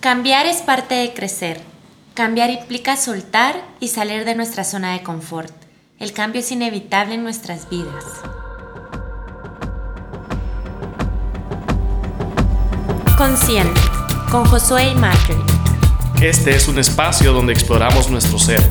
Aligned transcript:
Cambiar 0.00 0.46
es 0.46 0.58
parte 0.58 0.94
de 0.94 1.12
crecer. 1.12 1.60
Cambiar 2.14 2.50
implica 2.50 2.96
soltar 2.96 3.60
y 3.80 3.88
salir 3.88 4.24
de 4.24 4.36
nuestra 4.36 4.62
zona 4.62 4.92
de 4.92 5.02
confort. 5.02 5.52
El 5.98 6.12
cambio 6.12 6.40
es 6.40 6.52
inevitable 6.52 7.14
en 7.14 7.24
nuestras 7.24 7.68
vidas. 7.68 8.04
Consciente, 13.16 13.80
con 14.30 14.44
Josué 14.44 14.90
y 14.90 14.94
Marjorie. 14.94 15.42
Este 16.22 16.54
es 16.54 16.68
un 16.68 16.78
espacio 16.78 17.32
donde 17.32 17.52
exploramos 17.52 18.08
nuestro 18.08 18.38
ser. 18.38 18.62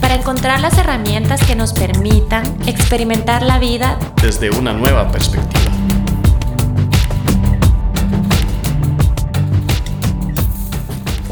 Para 0.00 0.16
encontrar 0.16 0.58
las 0.58 0.76
herramientas 0.76 1.40
que 1.46 1.54
nos 1.54 1.72
permitan 1.72 2.44
experimentar 2.66 3.44
la 3.44 3.60
vida 3.60 3.96
desde 4.20 4.50
una 4.50 4.72
nueva 4.72 5.08
perspectiva. 5.12 5.63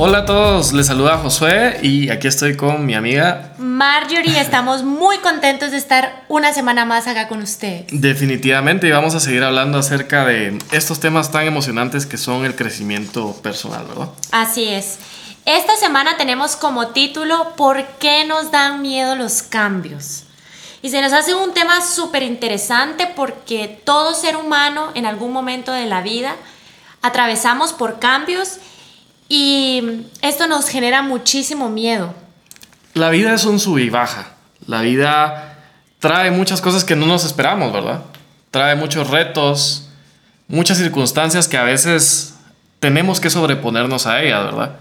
Hola 0.05 0.19
a 0.19 0.25
todos, 0.25 0.73
les 0.73 0.89
saluda 0.89 1.19
Josué 1.19 1.79
y 1.81 2.11
aquí 2.11 2.27
estoy 2.27 2.57
con 2.57 2.85
mi 2.85 2.97
amiga 2.97 3.53
Marjorie. 3.59 4.41
Estamos 4.41 4.83
muy 4.83 5.19
contentos 5.19 5.71
de 5.71 5.77
estar 5.77 6.25
una 6.27 6.53
semana 6.53 6.85
más 6.85 7.07
acá 7.07 7.29
con 7.29 7.41
usted. 7.41 7.85
Definitivamente 7.93 8.89
y 8.89 8.91
vamos 8.91 9.15
a 9.15 9.21
seguir 9.21 9.45
hablando 9.45 9.79
acerca 9.79 10.25
de 10.25 10.59
estos 10.73 10.99
temas 10.99 11.31
tan 11.31 11.47
emocionantes 11.47 12.05
que 12.05 12.19
son 12.19 12.45
el 12.45 12.57
crecimiento 12.57 13.33
personal, 13.45 13.87
¿verdad? 13.87 14.09
Así 14.33 14.67
es. 14.67 14.99
Esta 15.45 15.77
semana 15.77 16.17
tenemos 16.17 16.57
como 16.57 16.89
título 16.89 17.53
¿Por 17.57 17.87
qué 18.01 18.25
nos 18.25 18.51
dan 18.51 18.83
miedo 18.83 19.15
los 19.15 19.43
cambios? 19.45 20.25
Y 20.83 20.91
se 20.91 21.01
nos 21.01 21.13
hace 21.13 21.33
un 21.33 21.55
tema 21.55 21.81
súper 21.81 22.25
interesante 22.25 23.07
porque 23.15 23.81
todo 23.85 24.15
ser 24.15 24.35
humano 24.35 24.91
en 24.97 25.07
algún 25.07 25.33
momento 25.33 25.71
de 25.71 25.87
la 25.87 26.03
vida 26.03 26.35
atravesamos 27.03 27.73
por 27.73 28.01
cambios 28.01 28.59
y 29.35 30.05
esto 30.21 30.47
nos 30.47 30.69
genera 30.69 31.01
muchísimo 31.01 31.71
miedo. 31.71 32.13
La 32.93 33.09
vida 33.09 33.33
es 33.33 33.47
un 33.47 33.59
sub 33.59 33.79
y 33.79 33.89
baja. 33.89 34.27
La 34.67 34.83
vida 34.83 35.57
trae 36.01 36.31
muchas 36.31 36.61
cosas 36.61 36.85
que 36.85 36.97
no 36.97 37.07
nos 37.07 37.25
esperamos, 37.25 37.73
¿verdad? 37.73 38.03
Trae 38.51 38.77
muchos 38.77 39.09
retos, 39.09 39.89
muchas 40.49 40.77
circunstancias 40.77 41.49
que 41.49 41.57
a 41.57 41.63
veces 41.63 42.35
tenemos 42.79 43.21
que 43.21 43.31
sobreponernos 43.31 44.07
a 44.07 44.21
ellas, 44.23 44.45
¿verdad? 44.45 44.77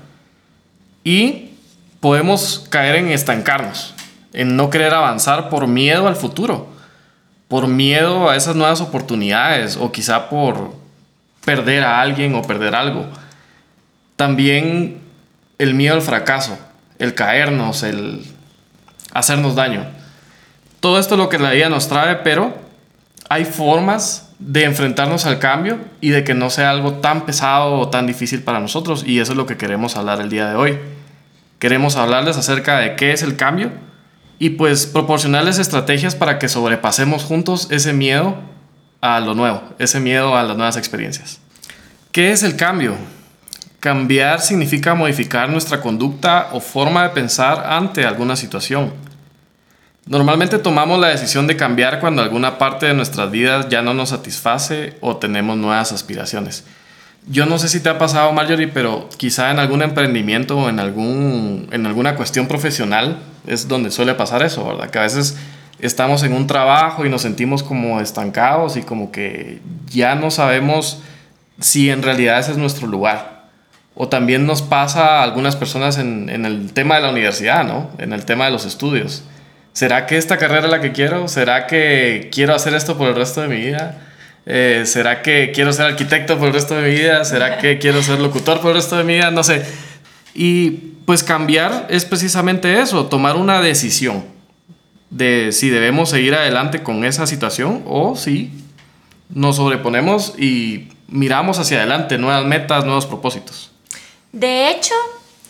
Y 1.05 1.51
podemos 2.01 2.65
caer 2.69 2.95
en 2.95 3.07
estancarnos, 3.07 3.93
en 4.33 4.57
no 4.57 4.69
querer 4.69 4.93
avanzar 4.93 5.47
por 5.47 5.65
miedo 5.67 6.09
al 6.09 6.17
futuro, 6.17 6.67
por 7.47 7.67
miedo 7.67 8.29
a 8.29 8.35
esas 8.35 8.57
nuevas 8.57 8.81
oportunidades 8.81 9.77
o 9.77 9.93
quizá 9.93 10.27
por 10.27 10.75
perder 11.45 11.85
a 11.85 12.01
alguien 12.01 12.35
o 12.35 12.41
perder 12.41 12.75
algo. 12.75 13.05
También 14.21 15.01
el 15.57 15.73
miedo 15.73 15.95
al 15.95 16.03
fracaso, 16.03 16.55
el 16.99 17.15
caernos, 17.15 17.81
el 17.81 18.23
hacernos 19.15 19.55
daño. 19.55 19.83
Todo 20.79 20.99
esto 20.99 21.15
es 21.15 21.17
lo 21.17 21.27
que 21.27 21.39
la 21.39 21.49
vida 21.49 21.69
nos 21.69 21.87
trae, 21.87 22.17
pero 22.17 22.53
hay 23.29 23.45
formas 23.45 24.29
de 24.37 24.65
enfrentarnos 24.65 25.25
al 25.25 25.39
cambio 25.39 25.79
y 26.01 26.11
de 26.11 26.23
que 26.23 26.35
no 26.35 26.51
sea 26.51 26.69
algo 26.69 26.99
tan 26.99 27.25
pesado 27.25 27.79
o 27.79 27.89
tan 27.89 28.05
difícil 28.05 28.43
para 28.43 28.59
nosotros. 28.59 29.03
Y 29.07 29.19
eso 29.19 29.31
es 29.31 29.37
lo 29.39 29.47
que 29.47 29.57
queremos 29.57 29.97
hablar 29.97 30.21
el 30.21 30.29
día 30.29 30.47
de 30.47 30.55
hoy. 30.55 30.77
Queremos 31.57 31.95
hablarles 31.95 32.37
acerca 32.37 32.77
de 32.77 32.95
qué 32.95 33.13
es 33.13 33.23
el 33.23 33.37
cambio 33.37 33.71
y 34.37 34.51
pues 34.51 34.85
proporcionarles 34.85 35.57
estrategias 35.57 36.13
para 36.13 36.37
que 36.37 36.47
sobrepasemos 36.47 37.23
juntos 37.23 37.69
ese 37.71 37.91
miedo 37.91 38.35
a 39.01 39.19
lo 39.19 39.33
nuevo, 39.33 39.63
ese 39.79 39.99
miedo 39.99 40.37
a 40.37 40.43
las 40.43 40.57
nuevas 40.57 40.77
experiencias. 40.77 41.39
¿Qué 42.11 42.31
es 42.31 42.43
el 42.43 42.55
cambio? 42.55 42.97
Cambiar 43.81 44.41
significa 44.41 44.93
modificar 44.93 45.49
nuestra 45.49 45.81
conducta 45.81 46.49
o 46.51 46.59
forma 46.59 47.01
de 47.01 47.09
pensar 47.09 47.65
ante 47.65 48.05
alguna 48.05 48.35
situación. 48.35 48.93
Normalmente 50.05 50.59
tomamos 50.59 50.99
la 50.99 51.07
decisión 51.07 51.47
de 51.47 51.57
cambiar 51.57 51.99
cuando 51.99 52.21
alguna 52.21 52.59
parte 52.59 52.85
de 52.85 52.93
nuestras 52.93 53.31
vidas 53.31 53.69
ya 53.69 53.81
no 53.81 53.95
nos 53.95 54.09
satisface 54.09 54.97
o 55.01 55.17
tenemos 55.17 55.57
nuevas 55.57 55.91
aspiraciones. 55.91 56.63
Yo 57.25 57.47
no 57.47 57.57
sé 57.57 57.69
si 57.69 57.79
te 57.79 57.89
ha 57.89 57.97
pasado, 57.97 58.31
Marjorie, 58.33 58.67
pero 58.67 59.09
quizá 59.17 59.49
en 59.49 59.57
algún 59.57 59.81
emprendimiento 59.81 60.59
o 60.59 60.69
en, 60.69 60.79
algún, 60.79 61.67
en 61.71 61.87
alguna 61.87 62.15
cuestión 62.15 62.47
profesional 62.47 63.17
es 63.47 63.67
donde 63.67 63.89
suele 63.89 64.13
pasar 64.13 64.43
eso, 64.43 64.63
¿verdad? 64.63 64.91
Que 64.91 64.99
a 64.99 65.03
veces 65.03 65.37
estamos 65.79 66.21
en 66.21 66.33
un 66.33 66.45
trabajo 66.45 67.03
y 67.03 67.09
nos 67.09 67.23
sentimos 67.23 67.63
como 67.63 67.99
estancados 67.99 68.77
y 68.77 68.83
como 68.83 69.11
que 69.11 69.59
ya 69.87 70.13
no 70.13 70.29
sabemos 70.29 70.99
si 71.59 71.89
en 71.89 72.03
realidad 72.03 72.39
ese 72.39 72.51
es 72.51 72.57
nuestro 72.57 72.85
lugar. 72.85 73.40
O 73.93 74.07
también 74.07 74.45
nos 74.45 74.61
pasa 74.61 75.19
a 75.19 75.23
algunas 75.23 75.55
personas 75.55 75.97
en, 75.97 76.29
el 76.29 76.73
tema 76.73 76.95
de 76.95 77.01
la 77.01 77.09
universidad, 77.09 77.65
¿no? 77.65 77.91
En 77.97 78.13
el 78.13 78.25
tema 78.25 78.45
de 78.45 78.51
los 78.51 78.65
estudios. 78.65 79.23
¿Será 79.73 80.05
que 80.05 80.17
esta 80.17 80.37
carrera 80.37 80.65
es 80.65 80.71
la 80.71 80.81
que 80.81 80.91
quiero? 80.91 81.27
¿Será 81.27 81.67
que 81.67 82.29
quiero 82.31 82.55
hacer 82.55 82.73
esto 82.73 82.97
por 82.97 83.09
el 83.09 83.15
resto 83.15 83.41
de 83.41 83.47
mi 83.47 83.57
vida? 83.57 83.99
Eh, 84.45 84.83
¿Será 84.85 85.21
que 85.21 85.51
quiero 85.53 85.71
ser 85.71 85.85
arquitecto 85.85 86.37
por 86.37 86.47
el 86.47 86.53
resto 86.53 86.75
de 86.75 86.89
mi 86.89 86.95
vida? 86.95 87.23
¿Será 87.25 87.57
que 87.57 87.79
quiero 87.79 88.01
ser 88.01 88.19
locutor 88.19 88.59
por 88.59 88.71
el 88.71 88.77
resto 88.77 88.97
de 88.97 89.03
mi 89.03 89.15
vida? 89.15 89.31
No 89.31 89.43
sé. 89.43 89.63
Y 90.33 90.71
pues 91.05 91.23
cambiar 91.23 91.87
es 91.89 92.05
precisamente 92.05 92.79
eso, 92.79 93.07
tomar 93.07 93.35
una 93.35 93.61
decisión 93.61 94.23
de 95.09 95.51
si 95.51 95.69
debemos 95.69 96.09
seguir 96.09 96.33
adelante 96.35 96.83
con 96.83 97.03
esa 97.03 97.27
situación 97.27 97.83
o 97.85 98.15
si 98.15 98.51
nos 99.29 99.57
sobreponemos 99.57 100.33
y 100.37 100.87
miramos 101.07 101.59
hacia 101.59 101.77
adelante, 101.77 102.17
nuevas 102.17 102.45
metas, 102.45 102.85
nuevos 102.85 103.05
propósitos. 103.05 103.70
De 104.31 104.69
hecho, 104.69 104.95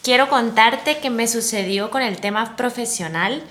quiero 0.04 0.30
contarte 0.30 1.00
que 1.00 1.10
me 1.10 1.28
sucedió 1.28 1.92
con 1.92 2.02
el 2.02 2.20
tema 2.20 2.56
profesional 2.56 3.44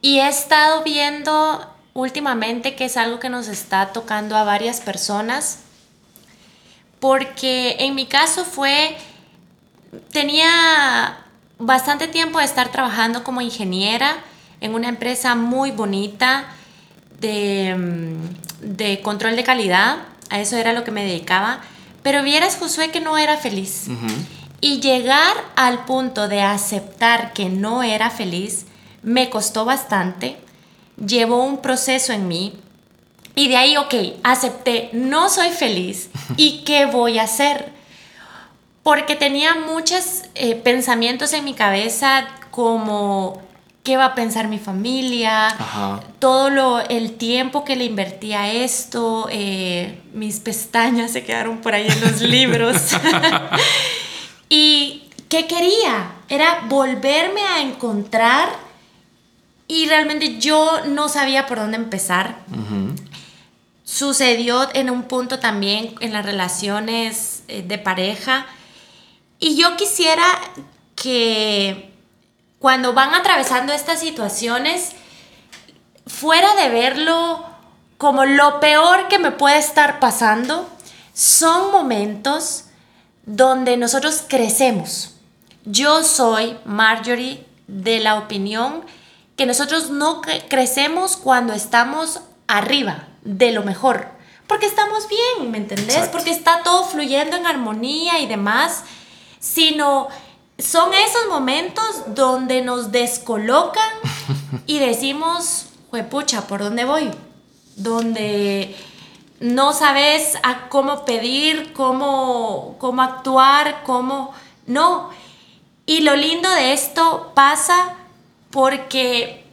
y 0.00 0.20
he 0.20 0.28
estado 0.28 0.82
viendo 0.84 1.66
últimamente 1.94 2.76
que 2.76 2.84
es 2.84 2.96
algo 2.96 3.18
que 3.18 3.28
nos 3.28 3.48
está 3.48 3.92
tocando 3.92 4.36
a 4.36 4.44
varias 4.44 4.80
personas 4.80 5.60
porque 7.00 7.76
en 7.80 7.94
mi 7.94 8.06
caso 8.06 8.44
fue, 8.44 8.96
tenía 10.12 11.18
bastante 11.58 12.08
tiempo 12.08 12.38
de 12.38 12.44
estar 12.44 12.70
trabajando 12.70 13.24
como 13.24 13.40
ingeniera 13.40 14.16
en 14.60 14.74
una 14.74 14.88
empresa 14.88 15.34
muy 15.34 15.70
bonita 15.70 16.46
de, 17.20 17.74
mm, 17.76 19.02
control 19.02 19.36
de 19.36 19.44
calidad, 19.44 19.98
a 20.30 20.40
eso 20.40 20.56
era 20.56 20.72
lo 20.72 20.84
que 20.84 20.90
me 20.90 21.04
dedicaba, 21.04 21.60
pero 22.02 22.22
vieras 22.22 22.56
Josué 22.56 22.90
que 22.90 23.00
no 23.00 23.18
era 23.18 23.36
feliz. 23.36 23.88
Y 24.60 24.80
llegar 24.80 25.36
al 25.54 25.84
punto 25.84 26.28
de 26.28 26.42
aceptar 26.42 27.32
que 27.32 27.48
no 27.48 27.82
era 27.82 28.10
feliz 28.10 28.66
me 29.02 29.30
costó 29.30 29.64
bastante, 29.64 30.36
llevó 31.04 31.44
un 31.44 31.58
proceso 31.58 32.12
en 32.12 32.26
mí 32.26 32.54
y 33.34 33.48
de 33.48 33.56
ahí, 33.56 33.76
ok, 33.76 33.94
acepté, 34.24 34.88
no 34.94 35.28
soy 35.28 35.50
feliz 35.50 36.08
y 36.36 36.64
qué 36.64 36.86
voy 36.86 37.18
a 37.18 37.24
hacer. 37.24 37.72
Porque 38.82 39.14
tenía 39.14 39.54
muchos 39.54 40.22
eh, 40.34 40.54
pensamientos 40.54 41.32
en 41.32 41.44
mi 41.44 41.54
cabeza 41.54 42.28
como 42.50 43.42
qué 43.82 43.96
va 43.96 44.06
a 44.06 44.14
pensar 44.16 44.48
mi 44.48 44.58
familia, 44.58 45.54
todo 46.18 46.50
lo, 46.50 46.80
el 46.80 47.12
tiempo 47.12 47.64
que 47.64 47.76
le 47.76 47.84
invertí 47.84 48.32
a 48.32 48.50
esto, 48.50 49.28
eh, 49.30 50.00
mis 50.12 50.40
pestañas 50.40 51.12
se 51.12 51.22
quedaron 51.22 51.58
por 51.58 51.74
ahí 51.74 51.86
en 51.86 52.00
los 52.00 52.20
libros. 52.22 52.76
¿Y 54.48 55.10
qué 55.28 55.46
quería? 55.46 56.12
Era 56.28 56.64
volverme 56.68 57.42
a 57.42 57.60
encontrar 57.60 58.48
y 59.68 59.86
realmente 59.86 60.38
yo 60.38 60.84
no 60.86 61.08
sabía 61.08 61.46
por 61.46 61.58
dónde 61.58 61.76
empezar. 61.76 62.38
Sucedió 63.84 64.68
en 64.74 64.90
un 64.90 65.04
punto 65.04 65.38
también 65.38 65.94
en 66.00 66.12
las 66.12 66.24
relaciones 66.24 67.42
eh, 67.48 67.62
de 67.62 67.78
pareja 67.78 68.46
y 69.38 69.56
yo 69.56 69.76
quisiera 69.76 70.24
que 70.94 71.92
cuando 72.58 72.94
van 72.94 73.14
atravesando 73.14 73.72
estas 73.72 74.00
situaciones, 74.00 74.92
fuera 76.06 76.54
de 76.56 76.68
verlo 76.68 77.44
como 77.98 78.24
lo 78.24 78.60
peor 78.60 79.08
que 79.08 79.18
me 79.18 79.30
puede 79.30 79.58
estar 79.58 80.00
pasando, 80.00 80.68
son 81.14 81.70
momentos 81.70 82.65
donde 83.26 83.76
nosotros 83.76 84.22
crecemos. 84.26 85.14
Yo 85.64 86.04
soy 86.04 86.56
Marjorie 86.64 87.44
de 87.66 87.98
la 88.00 88.16
opinión 88.16 88.84
que 89.36 89.46
nosotros 89.46 89.90
no 89.90 90.22
crecemos 90.48 91.16
cuando 91.16 91.52
estamos 91.52 92.20
arriba 92.46 93.08
de 93.22 93.52
lo 93.52 93.62
mejor, 93.64 94.08
porque 94.46 94.66
estamos 94.66 95.08
bien, 95.08 95.50
¿me 95.50 95.58
entendés? 95.58 96.08
Porque 96.08 96.30
está 96.30 96.62
todo 96.62 96.84
fluyendo 96.84 97.36
en 97.36 97.46
armonía 97.46 98.20
y 98.20 98.26
demás, 98.26 98.84
sino 99.40 100.08
son 100.58 100.94
esos 100.94 101.28
momentos 101.28 101.84
donde 102.14 102.62
nos 102.62 102.92
descolocan 102.92 103.90
y 104.66 104.78
decimos, 104.78 105.66
juepucha, 105.90 106.46
¿por 106.46 106.60
dónde 106.60 106.84
voy? 106.84 107.10
Donde 107.74 108.74
no 109.40 109.72
sabes 109.72 110.34
a 110.42 110.68
cómo 110.68 111.04
pedir, 111.04 111.72
cómo, 111.72 112.76
cómo 112.78 113.02
actuar, 113.02 113.82
cómo 113.84 114.32
No. 114.66 115.10
Y 115.84 116.00
lo 116.00 116.16
lindo 116.16 116.50
de 116.50 116.72
esto 116.72 117.32
pasa 117.34 117.94
porque 118.50 119.44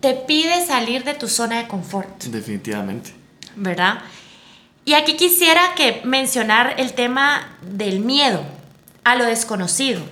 te 0.00 0.14
pide 0.14 0.64
salir 0.64 1.04
de 1.04 1.14
tu 1.14 1.28
zona 1.28 1.58
de 1.58 1.68
confort. 1.68 2.24
Definitivamente. 2.24 3.12
¿Verdad? 3.56 4.02
Y 4.84 4.94
aquí 4.94 5.16
quisiera 5.16 5.74
que 5.74 6.02
mencionar 6.04 6.74
el 6.78 6.92
tema 6.92 7.56
del 7.62 8.00
miedo 8.00 8.42
a 9.04 9.14
lo 9.14 9.24
desconocido. 9.24 10.02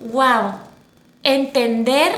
Wow, 0.00 0.54
entender 1.22 2.12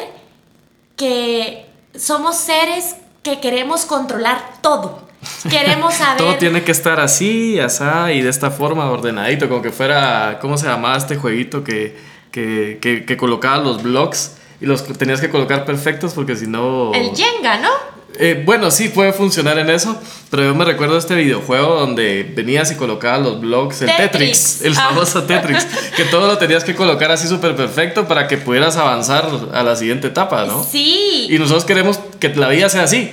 que 0.97 1.67
somos 1.97 2.37
seres 2.37 2.97
que 3.23 3.41
queremos 3.41 3.85
controlar 3.87 4.43
todo. 4.61 5.03
Queremos 5.49 5.95
saber. 5.99 6.17
todo 6.19 6.37
tiene 6.37 6.63
que 6.65 6.73
estar 6.73 7.01
así, 7.01 7.59
así 7.59 7.85
y 8.13 8.21
de 8.23 8.29
esta 8.29 8.51
forma 8.51 8.91
ordenadito, 8.91 9.49
como 9.49 9.63
que 9.63 9.71
fuera, 9.71 10.39
¿cómo 10.41 10.59
se 10.59 10.67
llamaba 10.67 10.97
este 10.97 11.17
jueguito 11.17 11.63
que, 11.63 11.97
que, 12.31 12.79
que, 12.81 13.05
que 13.05 13.17
colocaba 13.17 13.59
los 13.59 13.83
blocks 13.83 14.37
y 14.61 14.67
los 14.67 14.85
tenías 14.99 15.21
que 15.21 15.31
colocar 15.31 15.65
perfectos 15.65 16.15
porque 16.15 16.37
si 16.37 16.47
no... 16.47 16.93
El 16.95 17.11
Jenga, 17.15 17.59
¿no? 17.59 17.71
Eh, 18.19 18.43
bueno, 18.44 18.70
sí 18.70 18.88
puede 18.88 19.12
funcionar 19.12 19.59
en 19.59 19.70
eso, 19.70 20.00
pero 20.31 20.44
yo 20.44 20.55
me 20.55 20.64
recuerdo 20.64 20.99
este 20.99 21.14
videojuego 21.14 21.76
donde 21.76 22.31
venías 22.35 22.70
y 22.70 22.76
colocabas 22.76 23.23
los 23.23 23.41
blocks, 23.41 23.82
el 23.82 23.97
Tetris, 23.97 24.62
el 24.62 24.73
ah. 24.73 24.88
famoso 24.91 25.23
Tetris, 25.25 25.67
que 25.97 26.05
todo 26.05 26.26
lo 26.26 26.38
tenías 26.38 26.64
que 26.64 26.75
colocar 26.75 27.11
así 27.11 27.26
súper 27.26 27.56
perfecto 27.56 28.06
para 28.06 28.29
que 28.29 28.37
pudieras 28.37 28.76
avanzar 28.76 29.29
a 29.53 29.62
la 29.62 29.76
siguiente 29.76 30.09
etapa, 30.09 30.44
¿no? 30.44 30.62
Sí. 30.62 31.26
Y 31.31 31.38
nosotros 31.38 31.64
queremos 31.64 32.00
que 32.20 32.29
la 32.31 32.49
vida 32.49 32.69
sea 32.69 32.85
así. 32.85 33.11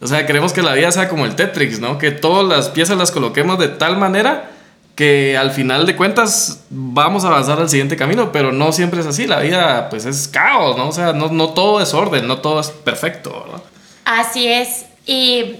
O 0.00 0.06
sea, 0.06 0.26
queremos 0.26 0.52
que 0.52 0.62
la 0.62 0.74
vida 0.74 0.92
sea 0.92 1.08
como 1.08 1.24
el 1.24 1.34
Tetris, 1.34 1.80
¿no? 1.80 1.98
Que 1.98 2.10
todas 2.10 2.46
las 2.46 2.68
piezas 2.68 2.98
las 2.98 3.10
coloquemos 3.10 3.58
de 3.58 3.68
tal 3.68 3.96
manera 3.96 4.50
que 4.94 5.36
al 5.36 5.50
final 5.50 5.86
de 5.86 5.94
cuentas 5.94 6.64
vamos 6.70 7.24
a 7.24 7.28
avanzar 7.28 7.60
al 7.60 7.68
siguiente 7.68 7.96
camino, 7.96 8.32
pero 8.32 8.52
no 8.52 8.72
siempre 8.72 9.00
es 9.00 9.06
así. 9.06 9.26
La 9.26 9.40
vida, 9.40 9.88
pues, 9.90 10.06
es 10.06 10.28
caos, 10.28 10.76
¿no? 10.76 10.88
O 10.88 10.92
sea, 10.92 11.12
no, 11.12 11.28
no 11.28 11.50
todo 11.50 11.80
es 11.80 11.92
orden, 11.92 12.26
no 12.26 12.38
todo 12.38 12.60
es 12.60 12.68
perfecto, 12.70 13.44
¿verdad? 13.44 13.62
Así 14.06 14.46
es. 14.46 14.86
Y 15.04 15.56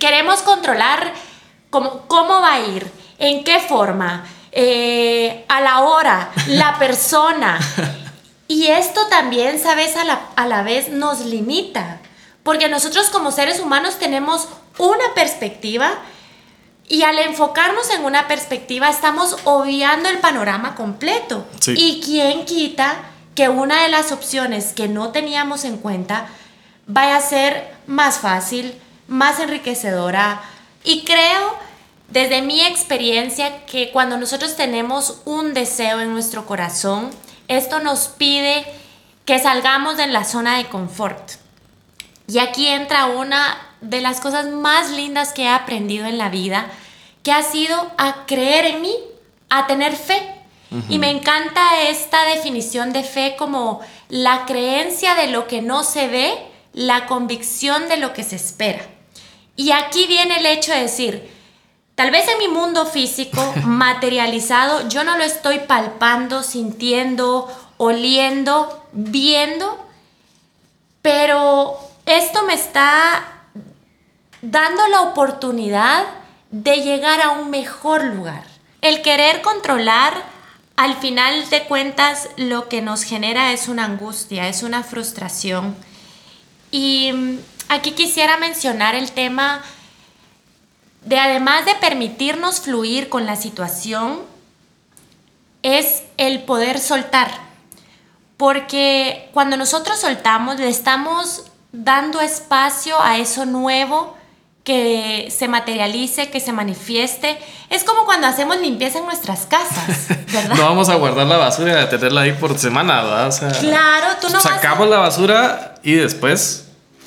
queremos 0.00 0.40
controlar 0.40 1.12
cómo, 1.68 2.08
cómo 2.08 2.40
va 2.40 2.54
a 2.54 2.60
ir, 2.60 2.90
en 3.18 3.44
qué 3.44 3.60
forma, 3.60 4.26
eh, 4.50 5.44
a 5.48 5.60
la 5.60 5.82
hora, 5.82 6.32
la 6.46 6.78
persona. 6.80 7.60
Y 8.48 8.68
esto 8.68 9.06
también, 9.08 9.58
¿sabes? 9.60 9.96
A 9.96 10.04
la, 10.04 10.20
a 10.34 10.46
la 10.46 10.62
vez 10.62 10.88
nos 10.88 11.20
limita. 11.20 12.00
Porque 12.42 12.68
nosotros 12.68 13.10
como 13.10 13.30
seres 13.30 13.60
humanos 13.60 13.98
tenemos 13.98 14.48
una 14.78 15.14
perspectiva 15.14 15.92
y 16.88 17.02
al 17.02 17.18
enfocarnos 17.18 17.90
en 17.90 18.04
una 18.04 18.28
perspectiva 18.28 18.88
estamos 18.88 19.36
obviando 19.44 20.08
el 20.08 20.18
panorama 20.18 20.74
completo. 20.74 21.46
Y 21.66 22.00
quién 22.02 22.46
quita 22.46 22.96
que 23.34 23.50
una 23.50 23.82
de 23.82 23.90
las 23.90 24.10
opciones 24.10 24.72
que 24.72 24.88
no 24.88 25.10
teníamos 25.10 25.64
en 25.64 25.76
cuenta 25.76 26.28
vaya 26.86 27.16
a 27.16 27.20
ser 27.20 27.74
más 27.86 28.18
fácil, 28.18 28.80
más 29.08 29.40
enriquecedora. 29.40 30.42
Y 30.84 31.04
creo, 31.04 31.56
desde 32.08 32.42
mi 32.42 32.62
experiencia, 32.62 33.64
que 33.66 33.90
cuando 33.90 34.16
nosotros 34.16 34.56
tenemos 34.56 35.20
un 35.24 35.54
deseo 35.54 36.00
en 36.00 36.12
nuestro 36.12 36.46
corazón, 36.46 37.10
esto 37.48 37.80
nos 37.80 38.08
pide 38.08 38.64
que 39.24 39.38
salgamos 39.38 39.96
de 39.96 40.06
la 40.06 40.24
zona 40.24 40.58
de 40.58 40.66
confort. 40.66 41.32
Y 42.26 42.38
aquí 42.38 42.66
entra 42.66 43.06
una 43.06 43.58
de 43.80 44.00
las 44.00 44.20
cosas 44.20 44.46
más 44.46 44.90
lindas 44.90 45.32
que 45.32 45.42
he 45.42 45.48
aprendido 45.48 46.06
en 46.06 46.18
la 46.18 46.28
vida, 46.28 46.66
que 47.22 47.32
ha 47.32 47.42
sido 47.42 47.92
a 47.98 48.26
creer 48.26 48.66
en 48.66 48.82
mí, 48.82 48.94
a 49.48 49.66
tener 49.66 49.94
fe. 49.94 50.20
Y 50.88 50.98
me 50.98 51.10
encanta 51.10 51.82
esta 51.82 52.24
definición 52.24 52.94
de 52.94 53.02
fe 53.02 53.34
como 53.36 53.80
la 54.08 54.46
creencia 54.46 55.14
de 55.14 55.26
lo 55.26 55.46
que 55.46 55.60
no 55.60 55.84
se 55.84 56.08
ve 56.08 56.51
la 56.72 57.06
convicción 57.06 57.88
de 57.88 57.98
lo 57.98 58.12
que 58.12 58.22
se 58.22 58.36
espera. 58.36 58.82
Y 59.56 59.72
aquí 59.72 60.06
viene 60.06 60.38
el 60.38 60.46
hecho 60.46 60.72
de 60.72 60.82
decir, 60.82 61.30
tal 61.94 62.10
vez 62.10 62.26
en 62.28 62.38
mi 62.38 62.48
mundo 62.48 62.86
físico 62.86 63.54
materializado 63.64 64.88
yo 64.88 65.04
no 65.04 65.16
lo 65.16 65.24
estoy 65.24 65.60
palpando, 65.60 66.42
sintiendo, 66.42 67.48
oliendo, 67.76 68.86
viendo, 68.92 69.86
pero 71.02 71.78
esto 72.06 72.44
me 72.44 72.54
está 72.54 73.24
dando 74.40 74.86
la 74.88 75.02
oportunidad 75.02 76.04
de 76.50 76.76
llegar 76.82 77.20
a 77.20 77.30
un 77.30 77.50
mejor 77.50 78.04
lugar. 78.04 78.44
El 78.80 79.02
querer 79.02 79.42
controlar, 79.42 80.14
al 80.76 80.96
final 80.96 81.48
de 81.50 81.64
cuentas, 81.64 82.28
lo 82.36 82.68
que 82.68 82.82
nos 82.82 83.04
genera 83.04 83.52
es 83.52 83.68
una 83.68 83.84
angustia, 83.84 84.48
es 84.48 84.62
una 84.62 84.82
frustración 84.82 85.76
y 86.72 87.12
mm, 87.12 87.38
aquí 87.68 87.92
quisiera 87.92 88.36
mencionar 88.38 88.96
el 88.96 89.12
tema 89.12 89.62
de 91.04 91.18
además 91.18 91.64
de 91.64 91.74
permitirnos 91.76 92.60
fluir 92.60 93.08
con 93.08 93.26
la 93.26 93.36
situación, 93.36 94.20
es 95.62 96.02
el 96.16 96.42
poder 96.42 96.80
soltar. 96.80 97.30
Porque 98.36 99.28
cuando 99.32 99.56
nosotros 99.56 100.00
soltamos, 100.00 100.58
le 100.58 100.68
estamos 100.68 101.44
dando 101.72 102.20
espacio 102.20 103.00
a 103.00 103.18
eso 103.18 103.46
nuevo 103.46 104.16
que 104.64 105.28
se 105.36 105.48
materialice, 105.48 106.30
que 106.30 106.38
se 106.38 106.52
manifieste. 106.52 107.38
Es 107.68 107.84
como 107.84 108.04
cuando 108.04 108.26
hacemos 108.26 108.60
limpieza 108.60 108.98
en 108.98 109.06
nuestras 109.06 109.46
casas, 109.46 110.08
¿verdad? 110.32 110.56
no 110.56 110.64
vamos 110.64 110.88
a 110.88 110.94
guardar 110.96 111.26
la 111.26 111.36
basura 111.36 111.72
y 111.72 111.84
a 111.84 111.88
tenerla 111.88 112.22
ahí 112.22 112.32
por 112.32 112.58
semana, 112.58 113.02
¿verdad? 113.02 113.58
claro, 113.60 114.06
tú 114.20 114.28
no 114.28 114.40
Sacamos 114.40 114.88
la 114.88 114.98
basura 114.98 115.74
y 115.82 115.94
después, 115.94 116.61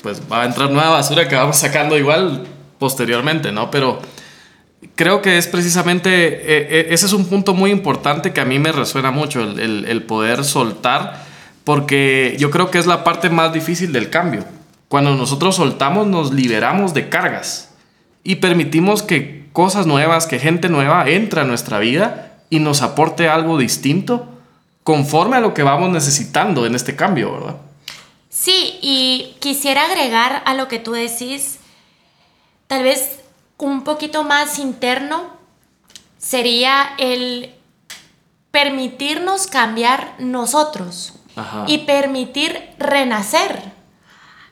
pues 0.06 0.22
va 0.30 0.42
a 0.42 0.46
entrar 0.46 0.70
nueva 0.70 0.90
basura 0.90 1.26
que 1.26 1.34
vamos 1.34 1.56
sacando 1.56 1.98
igual 1.98 2.46
posteriormente, 2.78 3.50
¿no? 3.50 3.72
Pero 3.72 3.98
creo 4.94 5.20
que 5.20 5.36
es 5.36 5.48
precisamente, 5.48 6.26
eh, 6.26 6.68
eh, 6.70 6.86
ese 6.90 7.06
es 7.06 7.12
un 7.12 7.26
punto 7.26 7.54
muy 7.54 7.72
importante 7.72 8.32
que 8.32 8.40
a 8.40 8.44
mí 8.44 8.60
me 8.60 8.70
resuena 8.70 9.10
mucho, 9.10 9.42
el, 9.42 9.84
el 9.84 10.02
poder 10.04 10.44
soltar, 10.44 11.24
porque 11.64 12.36
yo 12.38 12.52
creo 12.52 12.70
que 12.70 12.78
es 12.78 12.86
la 12.86 13.02
parte 13.02 13.30
más 13.30 13.52
difícil 13.52 13.92
del 13.92 14.08
cambio 14.08 14.44
cuando 14.86 15.16
nosotros 15.16 15.56
soltamos 15.56 16.06
nos 16.06 16.32
liberamos 16.32 16.94
de 16.94 17.08
cargas 17.08 17.70
y 18.22 18.36
permitimos 18.36 19.02
que 19.02 19.48
cosas 19.52 19.88
nuevas, 19.88 20.28
que 20.28 20.38
gente 20.38 20.68
nueva 20.68 21.08
entre 21.08 21.40
a 21.40 21.44
nuestra 21.44 21.80
vida 21.80 22.38
y 22.48 22.60
nos 22.60 22.80
aporte 22.80 23.28
algo 23.28 23.58
distinto 23.58 24.28
conforme 24.84 25.34
a 25.34 25.40
lo 25.40 25.52
que 25.52 25.64
vamos 25.64 25.90
necesitando 25.90 26.64
en 26.64 26.76
este 26.76 26.94
cambio, 26.94 27.32
¿verdad? 27.32 27.56
Sí, 28.38 28.78
y 28.82 29.34
quisiera 29.40 29.86
agregar 29.86 30.42
a 30.44 30.52
lo 30.52 30.68
que 30.68 30.78
tú 30.78 30.92
decís, 30.92 31.58
tal 32.66 32.82
vez 32.82 33.20
un 33.56 33.82
poquito 33.82 34.24
más 34.24 34.58
interno, 34.58 35.34
sería 36.18 36.90
el 36.98 37.54
permitirnos 38.50 39.46
cambiar 39.46 40.16
nosotros 40.18 41.14
y 41.66 41.78
permitir 41.78 42.74
renacer. 42.78 43.72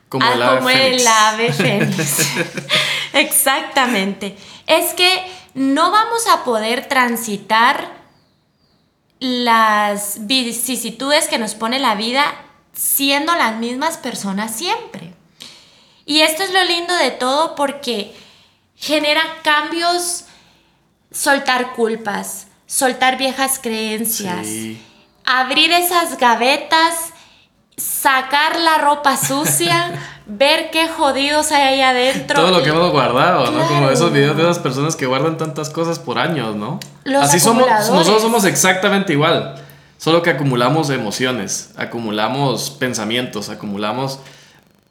Como, 0.09 0.25
el, 0.25 0.41
ave 0.41 0.57
como 0.57 0.69
el 0.71 1.07
ave 1.07 1.53
fénix. 1.53 2.27
Exactamente. 3.13 4.35
Es 4.65 4.95
que 4.95 5.31
no 5.53 5.91
vamos 5.91 6.27
a 6.27 6.43
poder 6.43 6.87
transitar 6.87 7.91
las 9.19 10.25
vicisitudes 10.25 11.27
que 11.27 11.37
nos 11.37 11.53
pone 11.53 11.77
la 11.77 11.93
vida 11.93 12.33
siendo 12.75 13.35
las 13.35 13.55
mismas 13.57 13.97
personas 13.97 14.55
siempre. 14.55 15.13
Y 16.05 16.21
esto 16.21 16.43
es 16.43 16.53
lo 16.53 16.63
lindo 16.65 16.93
de 16.95 17.11
todo 17.11 17.55
porque 17.55 18.15
genera 18.75 19.21
cambios, 19.43 20.25
soltar 21.11 21.73
culpas, 21.73 22.47
soltar 22.67 23.17
viejas 23.17 23.59
creencias, 23.61 24.47
abrir 25.25 25.71
esas 25.71 26.17
gavetas 26.17 27.13
sacar 27.77 28.59
la 28.59 28.77
ropa 28.77 29.17
sucia, 29.17 29.91
ver 30.25 30.71
qué 30.71 30.87
jodidos 30.87 31.51
hay 31.51 31.61
ahí 31.61 31.81
adentro. 31.81 32.39
Todo 32.39 32.51
lo 32.51 32.63
que 32.63 32.69
hemos 32.69 32.91
guardado, 32.91 33.51
¿no? 33.51 33.67
Como 33.67 33.89
esos 33.89 34.11
videos 34.11 34.37
de 34.37 34.43
esas 34.43 34.59
personas 34.59 34.95
que 34.95 35.05
guardan 35.05 35.37
tantas 35.37 35.69
cosas 35.69 35.99
por 35.99 36.17
años, 36.17 36.55
¿no? 36.55 36.79
Así 37.21 37.39
somos, 37.39 37.67
nosotros 37.67 38.21
somos 38.21 38.45
exactamente 38.45 39.13
igual, 39.13 39.64
solo 39.97 40.21
que 40.21 40.29
acumulamos 40.29 40.89
emociones, 40.89 41.71
acumulamos 41.77 42.69
pensamientos, 42.71 43.49
acumulamos 43.49 44.19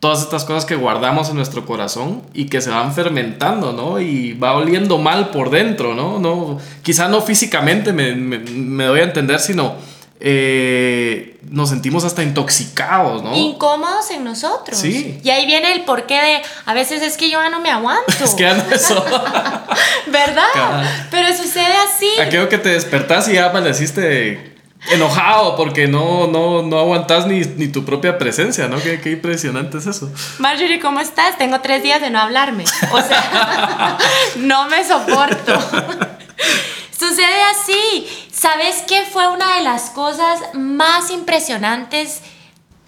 todas 0.00 0.22
estas 0.22 0.44
cosas 0.44 0.66
que 0.66 0.76
guardamos 0.76 1.30
en 1.30 1.36
nuestro 1.36 1.64
corazón 1.64 2.22
y 2.34 2.46
que 2.46 2.60
se 2.60 2.70
van 2.70 2.92
fermentando, 2.92 3.72
¿no? 3.72 4.00
Y 4.00 4.34
va 4.34 4.54
oliendo 4.54 4.98
mal 4.98 5.30
por 5.30 5.50
dentro, 5.50 5.94
¿no? 5.94 6.18
no 6.18 6.58
quizá 6.82 7.08
no 7.08 7.22
físicamente 7.22 7.92
me, 7.92 8.14
me 8.14 8.84
doy 8.84 9.00
a 9.00 9.04
entender, 9.04 9.40
sino 9.40 9.76
eh, 10.20 11.38
nos 11.50 11.68
sentimos 11.68 12.04
hasta 12.04 12.22
intoxicados, 12.22 13.22
¿no? 13.22 13.34
Incómodos 13.34 14.10
en 14.10 14.24
nosotros. 14.24 14.78
Sí. 14.78 15.20
Y 15.22 15.30
ahí 15.30 15.44
viene 15.44 15.72
el 15.72 15.84
porqué 15.84 16.14
de, 16.14 16.42
a 16.64 16.72
veces 16.72 17.02
es 17.02 17.16
que 17.18 17.28
yo 17.28 17.42
ya 17.42 17.50
no 17.50 17.60
me 17.60 17.70
aguanto. 17.70 18.12
es 18.24 18.34
que 18.34 18.46
ando 18.46 18.74
eso. 18.74 19.04
¿Verdad? 20.06 20.84
Pero 21.10 21.36
sucede 21.36 21.74
así. 21.76 22.08
Aquello 22.20 22.48
que 22.48 22.58
te 22.58 22.70
despertás 22.70 23.28
y 23.28 23.34
ya 23.34 23.50
amaneciste 23.50 24.53
enojado 24.90 25.56
porque 25.56 25.86
no, 25.86 26.26
no, 26.26 26.62
no 26.62 26.78
aguantás 26.78 27.26
ni, 27.26 27.40
ni 27.40 27.68
tu 27.68 27.84
propia 27.84 28.18
presencia, 28.18 28.68
¿no? 28.68 28.80
Qué, 28.80 29.00
qué 29.00 29.12
impresionante 29.12 29.78
es 29.78 29.86
eso. 29.86 30.12
Marjorie, 30.38 30.80
¿cómo 30.80 31.00
estás? 31.00 31.38
Tengo 31.38 31.60
tres 31.60 31.82
días 31.82 32.00
de 32.00 32.10
no 32.10 32.20
hablarme. 32.20 32.64
O 32.92 33.00
sea, 33.00 33.98
no 34.36 34.68
me 34.68 34.84
soporto. 34.84 35.54
Sucede 36.98 37.42
así. 37.50 38.06
¿Sabes 38.30 38.84
qué 38.86 39.02
fue 39.10 39.28
una 39.28 39.56
de 39.56 39.62
las 39.62 39.90
cosas 39.90 40.40
más 40.54 41.10
impresionantes 41.10 42.20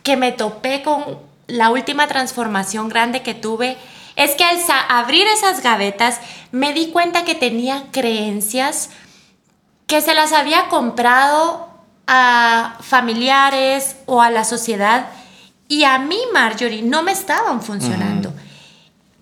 que 0.02 0.16
me 0.16 0.32
topé 0.32 0.82
con 0.82 1.18
la 1.46 1.70
última 1.70 2.06
transformación 2.06 2.88
grande 2.88 3.22
que 3.22 3.34
tuve? 3.34 3.76
Es 4.16 4.34
que 4.34 4.44
al 4.44 4.58
abrir 4.88 5.26
esas 5.26 5.62
gavetas 5.62 6.20
me 6.50 6.72
di 6.72 6.88
cuenta 6.88 7.24
que 7.24 7.34
tenía 7.34 7.84
creencias 7.90 8.90
que 9.86 10.00
se 10.00 10.14
las 10.14 10.32
había 10.32 10.68
comprado 10.68 11.75
a 12.06 12.76
familiares 12.80 13.96
o 14.06 14.22
a 14.22 14.30
la 14.30 14.44
sociedad 14.44 15.06
y 15.68 15.84
a 15.84 15.98
mí, 15.98 16.18
Marjorie, 16.32 16.82
no 16.82 17.02
me 17.02 17.12
estaban 17.12 17.60
funcionando. 17.62 18.32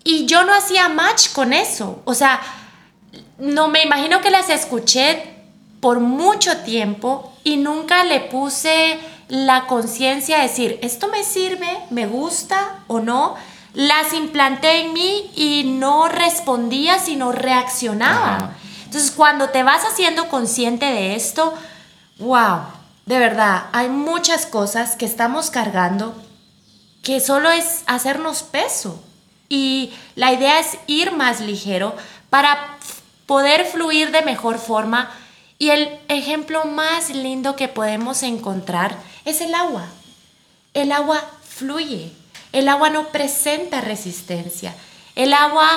Y 0.03 0.26
yo 0.26 0.45
no 0.45 0.53
hacía 0.53 0.88
match 0.88 1.33
con 1.33 1.53
eso. 1.55 2.03
O 2.05 2.12
sea, 2.12 2.41
no 3.38 3.69
me 3.69 3.83
imagino 3.83 4.21
que 4.21 4.31
las 4.31 4.50
escuché 4.50 5.35
por 5.81 6.00
mucho 6.00 6.59
tiempo 6.59 7.33
y 7.45 7.57
nunca 7.57 8.05
le 8.05 8.21
puse 8.21 8.99
la 9.29 9.67
conciencia 9.67 10.37
de 10.37 10.43
decir, 10.45 10.79
esto 10.83 11.09
me 11.09 11.25
sirve, 11.25 11.79
me 11.91 12.07
gusta 12.07 12.85
o 12.87 13.00
no. 13.00 13.37
Las 13.73 14.12
implanté 14.12 14.83
en 14.83 14.93
mí 14.93 15.31
y 15.35 15.64
no 15.64 16.09
respondía, 16.09 16.99
sino 16.99 17.33
reaccionaba. 17.33 18.55
Entonces, 18.85 19.11
cuando 19.11 19.49
te 19.49 19.62
vas 19.62 19.83
haciendo 19.85 20.29
consciente 20.29 20.87
de 20.87 21.17
esto, 21.17 21.55
wow, 22.18 22.62
de 23.06 23.18
verdad, 23.18 23.66
hay 23.73 23.88
muchas 23.88 24.47
cosas 24.47 24.97
que 24.97 25.04
estamos 25.04 25.50
cargando 25.50 26.14
que 27.02 27.21
solo 27.21 27.50
es 27.50 27.83
hacernos 27.87 28.42
peso. 28.42 29.02
Y 29.49 29.92
la 30.16 30.33
idea 30.33 30.59
es 30.59 30.78
ir 30.87 31.12
más 31.12 31.40
ligero 31.40 31.94
para 32.30 32.78
poder 33.26 33.66
fluir 33.66 34.11
de 34.11 34.23
mejor 34.23 34.59
forma. 34.59 35.11
Y 35.59 35.71
el 35.71 36.00
ejemplo 36.09 36.64
más 36.64 37.11
lindo 37.11 37.56
que 37.56 37.68
podemos 37.68 38.23
encontrar 38.23 38.97
es 39.25 39.40
el 39.42 39.54
agua. 39.54 39.87
El 40.73 40.92
agua 40.92 41.23
fluye. 41.47 42.12
El 42.52 42.68
agua 42.68 42.88
no 42.88 43.09
presenta 43.09 43.80
resistencia. 43.80 44.75
El 45.14 45.35
agua 45.35 45.68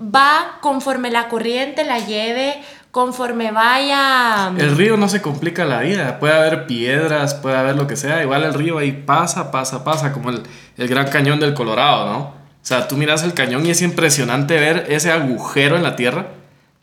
va 0.00 0.58
conforme 0.60 1.10
la 1.10 1.28
corriente 1.28 1.84
la 1.84 2.00
lleve, 2.00 2.62
conforme 2.94 3.50
vaya... 3.50 4.52
El 4.56 4.76
río 4.76 4.96
no 4.96 5.08
se 5.08 5.20
complica 5.20 5.64
la 5.64 5.80
vida, 5.80 6.20
puede 6.20 6.34
haber 6.34 6.68
piedras, 6.68 7.34
puede 7.34 7.56
haber 7.56 7.74
lo 7.74 7.88
que 7.88 7.96
sea, 7.96 8.22
igual 8.22 8.44
el 8.44 8.54
río 8.54 8.78
ahí 8.78 8.92
pasa, 8.92 9.50
pasa, 9.50 9.82
pasa, 9.82 10.12
como 10.12 10.30
el, 10.30 10.44
el 10.76 10.86
gran 10.86 11.08
cañón 11.08 11.40
del 11.40 11.54
Colorado, 11.54 12.06
¿no? 12.06 12.18
O 12.20 12.32
sea, 12.62 12.86
tú 12.86 12.96
miras 12.96 13.24
el 13.24 13.34
cañón 13.34 13.66
y 13.66 13.70
es 13.70 13.82
impresionante 13.82 14.60
ver 14.60 14.86
ese 14.90 15.10
agujero 15.10 15.74
en 15.74 15.82
la 15.82 15.96
tierra, 15.96 16.28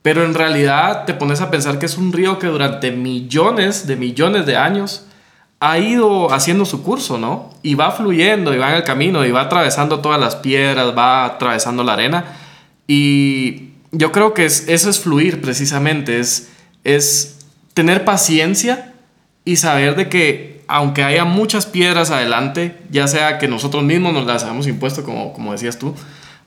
pero 0.01 0.25
en 0.25 0.33
realidad 0.33 1.05
te 1.05 1.13
pones 1.13 1.39
a 1.39 1.49
pensar 1.49 1.79
que 1.79 1.85
es 1.85 1.97
un 1.97 2.11
río 2.11 2.39
que 2.39 2.47
durante 2.47 2.91
millones 2.91 3.87
de 3.87 3.95
millones 3.95 4.45
de 4.45 4.57
años 4.57 5.05
ha 5.61 5.77
ido 5.77 6.33
haciendo 6.33 6.65
su 6.65 6.83
curso, 6.83 7.19
¿no? 7.19 7.51
Y 7.63 7.75
va 7.75 7.91
fluyendo 7.91 8.53
y 8.53 8.57
va 8.57 8.71
en 8.71 8.75
el 8.75 8.83
camino 8.83 9.25
y 9.25 9.31
va 9.31 9.43
atravesando 9.43 10.01
todas 10.01 10.19
las 10.19 10.35
piedras, 10.35 10.93
va 10.97 11.23
atravesando 11.23 11.85
la 11.85 11.93
arena. 11.93 12.25
Y 12.85 13.70
yo 13.91 14.11
creo 14.11 14.33
que 14.33 14.45
es, 14.45 14.67
eso 14.67 14.89
es 14.89 14.99
fluir 14.99 15.41
precisamente, 15.41 16.19
es, 16.19 16.49
es 16.83 17.39
tener 17.73 18.05
paciencia 18.05 18.93
y 19.45 19.57
saber 19.57 19.95
de 19.95 20.09
que 20.09 20.63
aunque 20.67 21.03
haya 21.03 21.25
muchas 21.25 21.65
piedras 21.65 22.11
adelante, 22.11 22.81
ya 22.89 23.07
sea 23.07 23.37
que 23.37 23.49
nosotros 23.49 23.83
mismos 23.83 24.13
nos 24.13 24.25
las 24.25 24.43
hayamos 24.43 24.67
impuesto, 24.67 25.03
como, 25.03 25.33
como 25.33 25.51
decías 25.51 25.77
tú, 25.77 25.93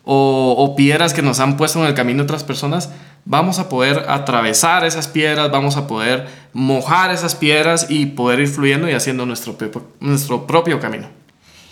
o, 0.04 0.54
o 0.56 0.76
piedras 0.76 1.12
que 1.12 1.20
nos 1.20 1.40
han 1.40 1.58
puesto 1.58 1.78
en 1.80 1.86
el 1.86 1.94
camino 1.94 2.22
otras 2.22 2.44
personas, 2.44 2.90
vamos 3.26 3.58
a 3.58 3.68
poder 3.68 4.06
atravesar 4.08 4.84
esas 4.84 5.08
piedras, 5.08 5.50
vamos 5.50 5.76
a 5.76 5.86
poder 5.86 6.26
mojar 6.54 7.10
esas 7.10 7.34
piedras 7.34 7.86
y 7.90 8.06
poder 8.06 8.40
ir 8.40 8.48
fluyendo 8.48 8.88
y 8.88 8.92
haciendo 8.92 9.26
nuestro, 9.26 9.56
nuestro 10.00 10.46
propio 10.46 10.80
camino. 10.80 11.08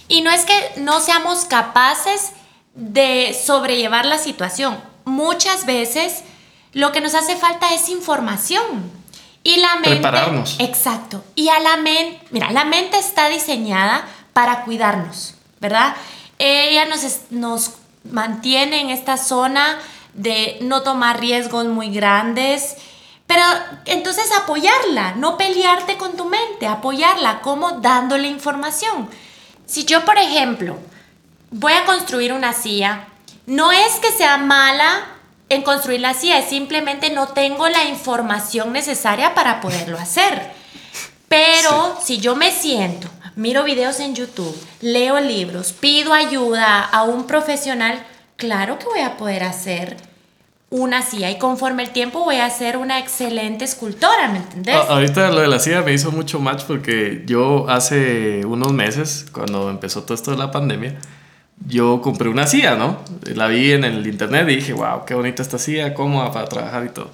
Y 0.08 0.20
no 0.20 0.30
es 0.30 0.44
que 0.44 0.80
no 0.80 1.00
seamos 1.00 1.46
capaces 1.46 2.32
de 2.74 3.34
sobrellevar 3.34 4.04
la 4.04 4.18
situación. 4.18 4.91
Muchas 5.04 5.66
veces 5.66 6.22
lo 6.72 6.92
que 6.92 7.00
nos 7.00 7.14
hace 7.14 7.36
falta 7.36 7.74
es 7.74 7.88
información. 7.88 8.90
Y 9.44 9.56
la 9.56 9.74
mente... 9.74 9.90
Prepararnos. 9.90 10.56
Exacto. 10.58 11.24
Y 11.34 11.48
a 11.48 11.58
la 11.60 11.76
mente... 11.76 12.20
Mira, 12.30 12.50
la 12.52 12.64
mente 12.64 12.98
está 12.98 13.28
diseñada 13.28 14.06
para 14.32 14.64
cuidarnos, 14.64 15.34
¿verdad? 15.60 15.94
Ella 16.38 16.86
nos, 16.86 17.02
nos 17.30 17.72
mantiene 18.10 18.80
en 18.80 18.90
esta 18.90 19.16
zona 19.16 19.78
de 20.14 20.58
no 20.62 20.82
tomar 20.82 21.20
riesgos 21.20 21.66
muy 21.66 21.92
grandes. 21.92 22.76
Pero 23.26 23.42
entonces 23.86 24.30
apoyarla, 24.36 25.14
no 25.16 25.36
pelearte 25.36 25.96
con 25.96 26.16
tu 26.16 26.26
mente, 26.26 26.66
apoyarla, 26.66 27.40
como 27.40 27.72
dándole 27.80 28.28
información. 28.28 29.08
Si 29.66 29.84
yo, 29.84 30.04
por 30.04 30.18
ejemplo, 30.18 30.76
voy 31.50 31.72
a 31.72 31.84
construir 31.84 32.32
una 32.32 32.52
silla, 32.52 33.06
no 33.46 33.72
es 33.72 33.92
que 34.00 34.10
sea 34.10 34.36
mala 34.36 35.06
en 35.48 35.62
construir 35.62 36.00
la 36.00 36.14
silla, 36.14 36.38
es 36.38 36.48
simplemente 36.48 37.10
no 37.10 37.28
tengo 37.28 37.68
la 37.68 37.84
información 37.84 38.72
necesaria 38.72 39.34
para 39.34 39.60
poderlo 39.60 39.98
hacer. 40.00 40.50
Pero 41.28 41.96
si 42.02 42.18
yo 42.18 42.36
me 42.36 42.50
siento, 42.50 43.08
miro 43.36 43.64
videos 43.64 44.00
en 44.00 44.14
YouTube, 44.14 44.54
leo 44.80 45.18
libros, 45.20 45.72
pido 45.72 46.12
ayuda 46.12 46.82
a 46.84 47.02
un 47.04 47.26
profesional, 47.26 48.04
claro 48.36 48.78
que 48.78 48.84
voy 48.86 49.00
a 49.00 49.16
poder 49.16 49.44
hacer 49.44 49.96
una 50.68 51.02
silla 51.02 51.30
y 51.30 51.36
conforme 51.38 51.82
el 51.82 51.90
tiempo 51.90 52.20
voy 52.24 52.36
a 52.36 52.48
ser 52.48 52.78
una 52.78 52.98
excelente 52.98 53.64
escultora, 53.64 54.28
¿me 54.28 54.38
entendés? 54.38 54.74
A- 54.74 54.92
ahorita 54.94 55.30
lo 55.30 55.40
de 55.40 55.48
la 55.48 55.58
silla 55.58 55.82
me 55.82 55.92
hizo 55.92 56.10
mucho 56.12 56.38
match 56.38 56.62
porque 56.66 57.22
yo 57.26 57.68
hace 57.68 58.44
unos 58.46 58.72
meses, 58.72 59.26
cuando 59.32 59.68
empezó 59.68 60.02
todo 60.02 60.14
esto 60.14 60.30
de 60.30 60.38
la 60.38 60.50
pandemia, 60.50 60.98
yo 61.66 62.00
compré 62.02 62.28
una 62.28 62.46
silla, 62.46 62.74
¿no? 62.76 62.98
La 63.34 63.46
vi 63.48 63.72
en 63.72 63.84
el 63.84 64.06
internet 64.06 64.48
y 64.48 64.56
dije, 64.56 64.72
wow, 64.72 65.04
qué 65.06 65.14
bonita 65.14 65.42
esta 65.42 65.58
silla, 65.58 65.94
cómoda 65.94 66.32
para 66.32 66.46
trabajar 66.46 66.84
y 66.84 66.88
todo. 66.88 67.10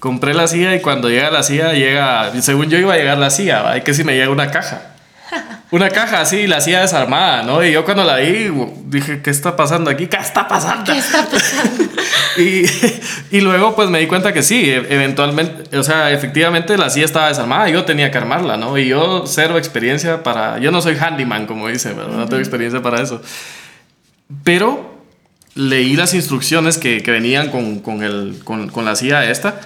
Compré 0.00 0.34
la 0.34 0.48
silla 0.48 0.74
y 0.74 0.80
cuando 0.80 1.08
llega 1.08 1.30
la 1.30 1.42
silla, 1.42 1.72
llega, 1.72 2.32
según 2.42 2.68
yo 2.68 2.78
iba 2.78 2.94
a 2.94 2.96
llegar 2.96 3.18
la 3.18 3.30
silla, 3.30 3.70
hay 3.70 3.82
que 3.82 3.94
si 3.94 4.04
me 4.04 4.14
llega 4.14 4.30
una 4.30 4.50
caja. 4.50 4.88
Una 5.70 5.88
caja 5.88 6.20
así, 6.20 6.46
la 6.46 6.60
silla 6.60 6.82
desarmada, 6.82 7.42
¿no? 7.44 7.64
Y 7.64 7.72
yo 7.72 7.86
cuando 7.86 8.04
la 8.04 8.16
vi, 8.16 8.52
dije, 8.84 9.22
¿qué 9.22 9.30
está 9.30 9.56
pasando 9.56 9.90
aquí? 9.90 10.06
¿Qué 10.06 10.18
está 10.18 10.46
pasando? 10.46 10.92
¿Qué 10.92 10.98
está 10.98 11.26
pasando? 11.26 11.84
Y, 12.38 12.64
y 13.30 13.40
luego 13.42 13.74
pues 13.76 13.90
me 13.90 13.98
di 13.98 14.06
cuenta 14.06 14.32
que 14.32 14.42
sí, 14.42 14.70
e- 14.70 14.86
eventualmente, 14.94 15.76
o 15.76 15.82
sea, 15.82 16.10
efectivamente 16.10 16.78
la 16.78 16.88
silla 16.88 17.04
estaba 17.04 17.28
desarmada, 17.28 17.68
yo 17.68 17.84
tenía 17.84 18.10
que 18.10 18.16
armarla, 18.18 18.56
¿no? 18.56 18.76
Y 18.78 18.88
yo 18.88 19.24
cero 19.26 19.58
experiencia 19.58 20.22
para, 20.22 20.58
yo 20.58 20.70
no 20.70 20.80
soy 20.80 20.96
handyman 20.96 21.46
como 21.46 21.68
dicen, 21.68 21.96
¿verdad? 21.96 22.16
No 22.16 22.26
tengo 22.26 22.40
experiencia 22.40 22.80
para 22.82 23.02
eso. 23.02 23.20
Pero 24.44 24.92
leí 25.54 25.96
las 25.96 26.14
instrucciones 26.14 26.78
que, 26.78 27.02
que 27.02 27.10
venían 27.10 27.50
con, 27.50 27.80
con, 27.80 28.02
el, 28.02 28.40
con, 28.44 28.68
con 28.68 28.84
la 28.84 28.96
silla 28.96 29.28
esta 29.30 29.60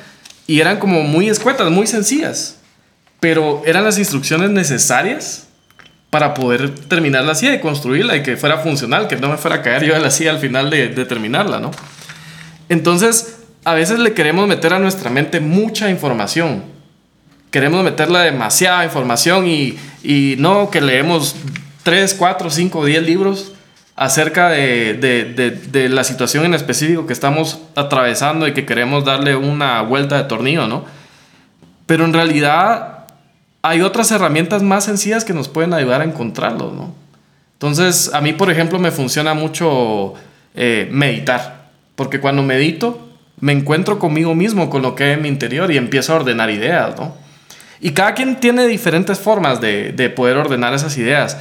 y 0.47 0.61
eran 0.61 0.79
como 0.79 1.03
muy 1.03 1.29
escuetas, 1.29 1.71
muy 1.71 1.87
sencillas, 1.87 2.59
pero 3.21 3.63
eran 3.67 3.85
las 3.85 3.99
instrucciones 3.99 4.51
necesarias 4.51 5.49
para 6.11 6.35
poder 6.35 6.75
terminar 6.75 7.25
la 7.25 7.35
silla 7.35 7.55
y 7.55 7.61
construirla 7.61 8.17
y 8.17 8.23
que 8.23 8.37
fuera 8.37 8.59
funcional, 8.59 9.09
que 9.09 9.17
no 9.17 9.29
me 9.29 9.37
fuera 9.37 9.57
a 9.57 9.63
caer 9.63 9.85
yo 9.85 9.95
de 9.95 10.01
la 10.01 10.11
silla 10.11 10.31
al 10.31 10.39
final 10.39 10.71
de, 10.71 10.89
de 10.89 11.05
terminarla, 11.05 11.59
¿no? 11.59 11.73
Entonces, 12.69 13.39
a 13.65 13.75
veces 13.75 13.99
le 13.99 14.13
queremos 14.13 14.47
meter 14.47 14.73
a 14.73 14.79
nuestra 14.79 15.11
mente 15.11 15.41
mucha 15.41 15.91
información. 15.91 16.65
Queremos 17.51 17.83
meterle 17.85 18.21
demasiada 18.21 18.85
información 18.85 19.47
y, 19.47 19.77
y 20.03 20.37
no 20.39 20.71
que 20.71 20.81
leemos 20.81 21.35
3, 21.83 22.15
4, 22.15 22.51
5, 22.51 22.85
10 22.85 23.03
libros 23.03 23.53
acerca 23.97 24.51
de, 24.51 24.95
de, 24.95 25.51
de, 25.51 25.89
la 25.89 26.05
situación 26.05 26.45
en 26.45 26.53
específico 26.53 27.07
que 27.07 27.15
estamos 27.15 27.63
atravesando 27.75 28.47
y 28.47 28.53
que 28.53 28.67
queremos 28.67 29.07
darle 29.07 29.35
una 29.35 29.81
vuelta 29.81 30.19
de 30.19 30.25
tornillo, 30.25 30.69
¿no? 30.69 30.85
Pero 31.87 32.05
en 32.05 32.13
realidad 32.13 33.07
hay 33.63 33.81
otras 33.81 34.11
herramientas 34.11 34.63
más 34.63 34.85
sencillas 34.85 35.25
que 35.25 35.33
nos 35.33 35.49
pueden 35.49 35.73
ayudar 35.73 36.03
a 36.03 36.05
encontrarlos, 36.05 36.75
¿no? 36.75 36.95
Entonces, 37.55 38.11
a 38.13 38.21
mí, 38.21 38.35
por 38.35 38.51
ejemplo, 38.51 38.79
me 38.79 38.91
funciona 38.91 39.33
mucho 39.33 40.13
eh, 40.55 40.89
meditar, 40.93 41.71
porque 41.95 42.21
cuando 42.21 42.43
medito, 42.43 43.09
me 43.41 43.53
encuentro 43.53 43.99
conmigo 43.99 44.35
mismo, 44.35 44.69
con 44.69 44.83
lo 44.83 44.95
que 44.95 45.05
hay 45.05 45.13
en 45.13 45.23
mi 45.23 45.29
interior 45.29 45.73
y 45.73 45.79
empiezo 45.79 46.13
a 46.13 46.17
ordenar 46.17 46.51
ideas, 46.51 46.97
¿no? 46.99 47.15
Y 47.81 47.93
cada 47.93 48.13
quien 48.13 48.37
tiene 48.37 48.67
diferentes 48.67 49.19
formas 49.19 49.61
de, 49.63 49.93
de 49.93 50.11
poder 50.11 50.37
ordenar 50.37 50.75
esas 50.75 50.97
ideas. 50.99 51.39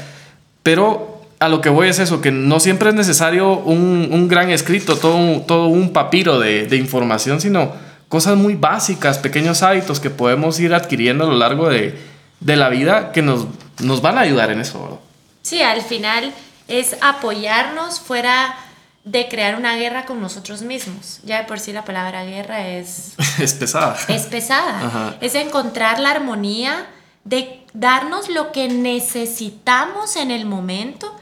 Pero 0.63 1.14
a 1.39 1.49
lo 1.49 1.61
que 1.61 1.69
voy 1.69 1.89
es 1.89 1.99
eso, 1.99 2.21
que 2.21 2.31
no 2.31 2.59
siempre 2.59 2.89
es 2.89 2.95
necesario 2.95 3.57
un, 3.57 4.09
un 4.11 4.27
gran 4.27 4.49
escrito, 4.49 4.97
todo 4.97 5.41
todo 5.41 5.67
un 5.67 5.91
papiro 5.93 6.39
de, 6.39 6.65
de, 6.67 6.77
información, 6.77 7.41
sino 7.41 7.73
cosas 8.09 8.37
muy 8.37 8.55
básicas, 8.55 9.17
pequeños 9.17 9.63
hábitos 9.63 9.99
que 9.99 10.09
podemos 10.09 10.59
ir 10.59 10.73
adquiriendo 10.73 11.25
a 11.25 11.27
lo 11.27 11.35
largo 11.35 11.69
de, 11.69 11.99
de 12.39 12.55
la 12.55 12.69
vida 12.69 13.11
que 13.11 13.21
nos, 13.21 13.47
nos 13.79 14.01
van 14.01 14.17
a 14.17 14.21
ayudar 14.21 14.51
en 14.51 14.61
eso. 14.61 14.81
¿verdad? 14.81 14.99
Sí, 15.41 15.61
al 15.61 15.81
final 15.81 16.33
es 16.67 16.95
apoyarnos 17.01 17.99
fuera 17.99 18.55
de 19.03 19.27
crear 19.27 19.55
una 19.55 19.75
guerra 19.75 20.05
con 20.05 20.19
nosotros 20.19 20.63
mismos. 20.63 21.19
Ya 21.23 21.37
de 21.37 21.43
por 21.43 21.59
sí 21.59 21.71
la 21.71 21.85
palabra 21.85 22.25
guerra 22.25 22.67
es... 22.67 23.13
es 23.39 23.53
pesada. 23.53 23.97
Es 24.07 24.23
pesada. 24.23 24.87
Ajá. 24.87 25.15
Es 25.21 25.35
encontrar 25.35 25.99
la 25.99 26.11
armonía 26.11 26.87
de 27.23 27.63
darnos 27.73 28.29
lo 28.29 28.51
que 28.51 28.67
necesitamos 28.67 30.15
en 30.15 30.31
el 30.31 30.45
momento. 30.45 31.15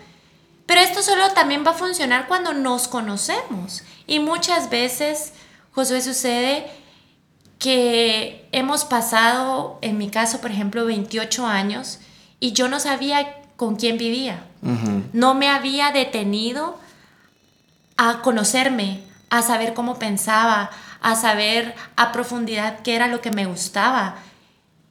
Pero 0.66 0.82
esto 0.82 1.02
solo 1.02 1.30
también 1.32 1.66
va 1.66 1.72
a 1.72 1.76
funcionar 1.76 2.28
cuando 2.28 2.54
nos 2.54 2.88
conocemos. 2.88 3.84
Y 4.08 4.20
muchas 4.20 4.70
veces, 4.70 5.34
Josué, 5.72 6.02
sucede 6.02 6.72
que 7.60 8.48
hemos 8.52 8.86
pasado, 8.86 9.80
en 9.82 9.98
mi 9.98 10.10
caso, 10.10 10.42
por 10.42 10.52
ejemplo, 10.52 10.86
28 10.86 11.46
años 11.46 12.00
y 12.40 12.52
yo 12.52 12.68
no 12.68 12.80
sabía 12.80 13.42
con 13.56 13.78
quién 13.78 13.98
vivía. 13.98 14.44
Uh 14.62 14.70
-huh. 14.70 15.04
No 15.14 15.34
me 15.34 15.50
había 15.50 15.92
detenido 15.92 16.78
a 17.96 18.22
conocerme, 18.22 19.02
a 19.30 19.42
saber 19.42 19.74
cómo 19.74 19.98
pensaba, 19.98 20.70
a 21.02 21.16
saber 21.16 21.76
a 21.96 22.12
profundidad 22.12 22.80
qué 22.82 22.96
era 22.96 23.08
lo 23.08 23.22
que 23.22 23.32
me 23.32 23.46
gustaba. 23.46 24.16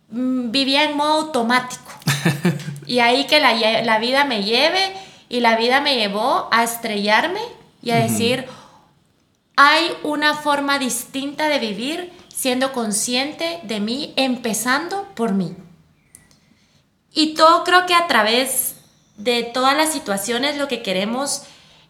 Vivía 0.09 0.85
en 0.85 0.97
modo 0.97 1.23
automático. 1.23 1.93
y 2.87 3.01
ahí 3.01 3.27
que 3.27 3.41
la, 3.41 3.55
la, 3.83 3.99
vida 3.99 4.25
me 4.25 4.45
lleve 4.45 4.95
y 5.33 5.41
la 5.41 5.57
vida 5.57 5.81
me 5.81 5.97
llevó 5.97 6.47
a 6.53 6.63
estrellarme 6.63 7.41
y 7.83 7.91
a 7.91 7.95
uh 7.95 7.99
-huh. 7.99 8.03
decir, 8.03 8.47
hay 9.57 9.91
una 10.03 10.35
forma 10.35 10.79
distinta 10.79 11.49
de 11.49 11.59
vivir 11.59 12.13
siendo 12.29 12.73
consciente 12.73 13.61
de 13.63 13.81
mí, 13.81 14.13
empezando 14.17 15.09
por 15.15 15.33
mí. 15.33 15.57
Y 17.15 17.33
todo 17.33 17.65
creo 17.65 17.87
que 17.87 17.95
a 17.95 18.07
través 18.09 18.75
de 19.17 19.43
todas 19.43 19.75
las 19.75 19.91
situaciones 19.91 20.59
lo 20.59 20.69
que 20.69 20.83
queremos 20.83 21.45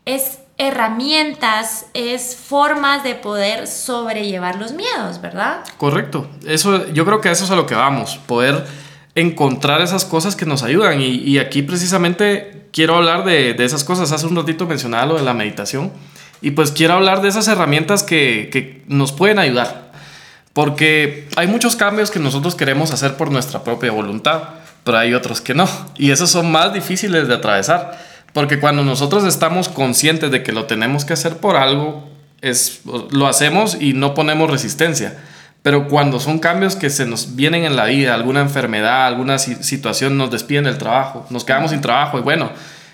es 0.05 0.39
herramientas, 0.57 1.87
es 1.95 2.37
formas 2.37 3.03
de 3.03 3.17
poder 3.17 3.67
sobrellevar 3.67 4.55
los 4.55 4.73
miedos, 4.73 5.21
¿verdad? 5.21 5.65
Correcto. 5.79 6.29
Eso, 6.47 6.87
yo 6.93 7.05
creo 7.05 7.21
que 7.21 7.31
eso 7.33 7.45
es 7.45 7.51
a 7.51 7.57
lo 7.57 7.67
que 7.67 7.75
vamos, 7.75 8.21
poder 8.27 8.65
encontrar 9.15 9.81
esas 9.81 10.05
cosas 10.05 10.37
que 10.37 10.47
nos 10.47 10.63
ayudan. 10.63 11.01
Y, 11.01 11.39
aquí 11.39 11.63
precisamente 11.63 12.67
quiero 12.73 12.97
hablar 12.97 13.25
de, 13.25 13.55
de, 13.55 13.65
esas 13.65 13.85
cosas. 13.85 14.13
Hace 14.13 14.27
un 14.27 14.37
ratito 14.37 14.67
mencionaba 14.67 15.07
lo 15.07 15.15
de 15.17 15.23
la 15.23 15.35
meditación. 15.35 15.93
Y 16.41 16.53
pues 16.53 16.73
quiero 16.73 16.95
hablar 16.95 17.23
de 17.23 17.29
esas 17.29 17.47
herramientas 17.49 18.03
que, 18.03 18.49
que 18.53 18.83
nos 18.89 19.13
pueden 19.13 19.39
ayudar. 19.39 19.93
Porque 20.53 21.29
hay 21.37 21.47
muchos 21.47 21.77
cambios 21.77 22.11
que 22.11 22.19
nosotros 22.19 22.55
queremos 22.55 22.91
hacer 22.91 23.17
por 23.17 23.31
nuestra 23.31 23.65
propia 23.65 23.93
voluntad, 23.93 24.43
pero 24.85 24.99
hay 24.99 25.15
otros 25.15 25.41
que 25.41 25.55
no. 25.55 25.69
Y 25.97 26.11
esos 26.11 26.31
son 26.31 26.51
más 26.51 26.73
difíciles 26.75 27.29
de 27.29 27.35
atravesar. 27.35 27.99
Porque 28.33 28.59
cuando 28.59 28.83
nosotros 28.83 29.25
estamos 29.25 29.69
conscientes 29.69 30.31
de 30.31 30.43
que 30.43 30.53
lo 30.53 30.65
tenemos 30.65 31.05
que 31.05 31.13
hacer 31.13 31.37
por 31.37 31.57
algo, 31.57 32.09
es, 32.41 32.81
lo 33.11 33.27
hacemos 33.29 33.77
y 33.81 33.93
no 33.93 34.15
ponemos 34.15 34.51
resistencia. 34.51 35.19
Pero 35.63 35.87
cuando 35.87 36.19
son 36.19 36.41
cambios 36.41 36.75
que 36.75 36.91
se 36.91 37.07
nos 37.07 37.37
vienen 37.37 37.65
en 37.65 37.77
la 37.77 37.85
vida, 37.85 38.15
alguna 38.15 38.41
enfermedad, 38.41 39.07
alguna 39.07 39.39
situación, 39.39 40.19
nos 40.19 40.31
despiden 40.31 40.65
del 40.65 40.77
trabajo, 40.77 41.25
nos 41.31 41.45
quedamos 41.45 41.71
sin 41.71 41.81
trabajo 41.81 42.19
y 42.19 42.23
bueno, 42.23 42.51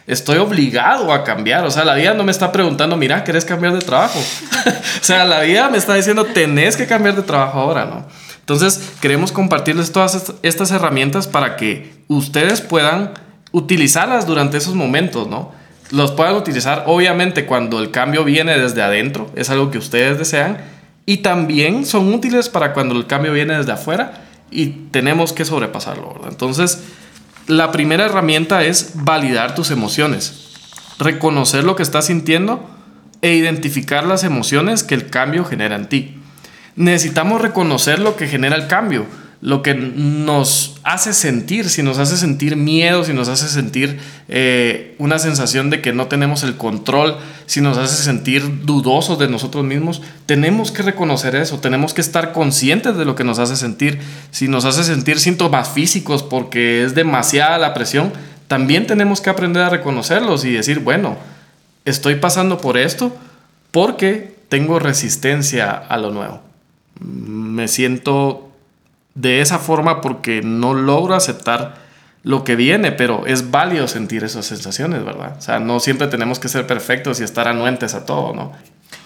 estoy 0.06 0.38
obligado 0.38 1.12
a 1.12 1.24
cambiar. 1.24 1.64
O 1.64 1.70
sea, 1.70 1.84
la 1.84 1.94
vida 1.94 2.12
no 2.12 2.24
me 2.24 2.32
está 2.32 2.52
preguntando, 2.52 2.96
mira, 2.96 3.24
¿querés 3.24 3.46
cambiar 3.46 3.72
de 3.72 3.80
trabajo? 3.80 4.18
o 4.66 5.04
sea, 5.04 5.24
la 5.24 5.40
vida 5.40 5.70
me 5.70 5.78
está 5.78 5.94
diciendo, 5.94 6.26
tenés 6.26 6.76
que 6.76 6.86
cambiar 6.86 7.16
de 7.16 7.22
trabajo 7.22 7.58
ahora, 7.58 7.86
¿no? 7.86 8.06
Entonces, 8.40 8.92
queremos 9.00 9.32
compartirles 9.32 9.92
todas 9.92 10.32
estas 10.42 10.70
herramientas 10.70 11.26
para 11.26 11.56
que 11.56 12.02
ustedes 12.08 12.62
puedan 12.62 13.12
utilizarlas 13.52 14.26
durante 14.26 14.56
esos 14.56 14.74
momentos, 14.74 15.28
¿no? 15.28 15.52
Los 15.90 16.12
puedan 16.12 16.34
utilizar, 16.34 16.84
obviamente, 16.86 17.46
cuando 17.46 17.78
el 17.78 17.90
cambio 17.90 18.24
viene 18.24 18.58
desde 18.58 18.82
adentro, 18.82 19.30
es 19.36 19.48
algo 19.50 19.70
que 19.70 19.78
ustedes 19.78 20.18
desean, 20.18 20.58
y 21.08 21.16
también 21.16 21.86
son 21.86 22.12
útiles 22.12 22.50
para 22.50 22.74
cuando 22.74 22.94
el 22.94 23.06
cambio 23.06 23.32
viene 23.32 23.56
desde 23.56 23.72
afuera 23.72 24.24
y 24.50 24.66
tenemos 24.90 25.32
que 25.32 25.46
sobrepasarlo. 25.46 26.20
Entonces, 26.28 26.82
la 27.46 27.72
primera 27.72 28.04
herramienta 28.04 28.62
es 28.62 28.90
validar 28.92 29.54
tus 29.54 29.70
emociones, 29.70 30.50
reconocer 30.98 31.64
lo 31.64 31.76
que 31.76 31.82
estás 31.82 32.04
sintiendo 32.04 32.68
e 33.22 33.32
identificar 33.32 34.04
las 34.04 34.22
emociones 34.22 34.84
que 34.84 34.94
el 34.94 35.08
cambio 35.08 35.46
genera 35.46 35.76
en 35.76 35.88
ti. 35.88 36.18
Necesitamos 36.76 37.40
reconocer 37.40 38.00
lo 38.00 38.14
que 38.14 38.28
genera 38.28 38.56
el 38.56 38.66
cambio, 38.66 39.06
lo 39.40 39.62
que 39.62 39.74
nos 39.74 40.80
hace 40.82 41.12
sentir, 41.12 41.70
si 41.70 41.84
nos 41.84 41.98
hace 41.98 42.16
sentir 42.16 42.56
miedo, 42.56 43.04
si 43.04 43.12
nos 43.12 43.28
hace 43.28 43.48
sentir 43.48 44.00
eh, 44.28 44.96
una 44.98 45.20
sensación 45.20 45.70
de 45.70 45.80
que 45.80 45.92
no 45.92 46.08
tenemos 46.08 46.42
el 46.42 46.56
control, 46.56 47.16
si 47.46 47.60
nos 47.60 47.78
hace 47.78 48.02
sentir 48.02 48.64
dudosos 48.64 49.16
de 49.18 49.28
nosotros 49.28 49.64
mismos, 49.64 50.02
tenemos 50.26 50.72
que 50.72 50.82
reconocer 50.82 51.36
eso, 51.36 51.60
tenemos 51.60 51.94
que 51.94 52.00
estar 52.00 52.32
conscientes 52.32 52.96
de 52.96 53.04
lo 53.04 53.14
que 53.14 53.22
nos 53.22 53.38
hace 53.38 53.54
sentir. 53.54 54.00
Si 54.32 54.48
nos 54.48 54.64
hace 54.64 54.82
sentir 54.82 55.20
síntomas 55.20 55.68
físicos 55.68 56.24
porque 56.24 56.82
es 56.82 56.96
demasiada 56.96 57.58
la 57.58 57.74
presión, 57.74 58.12
también 58.48 58.88
tenemos 58.88 59.20
que 59.20 59.30
aprender 59.30 59.62
a 59.62 59.68
reconocerlos 59.68 60.44
y 60.44 60.52
decir, 60.52 60.80
bueno, 60.80 61.16
estoy 61.84 62.16
pasando 62.16 62.58
por 62.58 62.76
esto 62.76 63.16
porque 63.70 64.34
tengo 64.48 64.80
resistencia 64.80 65.70
a 65.70 65.96
lo 65.96 66.10
nuevo. 66.10 66.40
Me 66.98 67.68
siento 67.68 68.47
de 69.18 69.40
esa 69.40 69.58
forma 69.58 70.00
porque 70.00 70.42
no 70.42 70.74
logro 70.74 71.16
aceptar 71.16 71.74
lo 72.22 72.44
que 72.44 72.54
viene, 72.54 72.92
pero 72.92 73.26
es 73.26 73.50
válido 73.50 73.88
sentir 73.88 74.22
esas 74.22 74.46
sensaciones, 74.46 75.04
¿verdad? 75.04 75.34
O 75.36 75.42
sea, 75.42 75.58
no 75.58 75.80
siempre 75.80 76.06
tenemos 76.06 76.38
que 76.38 76.48
ser 76.48 76.68
perfectos 76.68 77.20
y 77.20 77.24
estar 77.24 77.48
anuentes 77.48 77.94
a 77.94 78.06
todo, 78.06 78.32
¿no? 78.32 78.52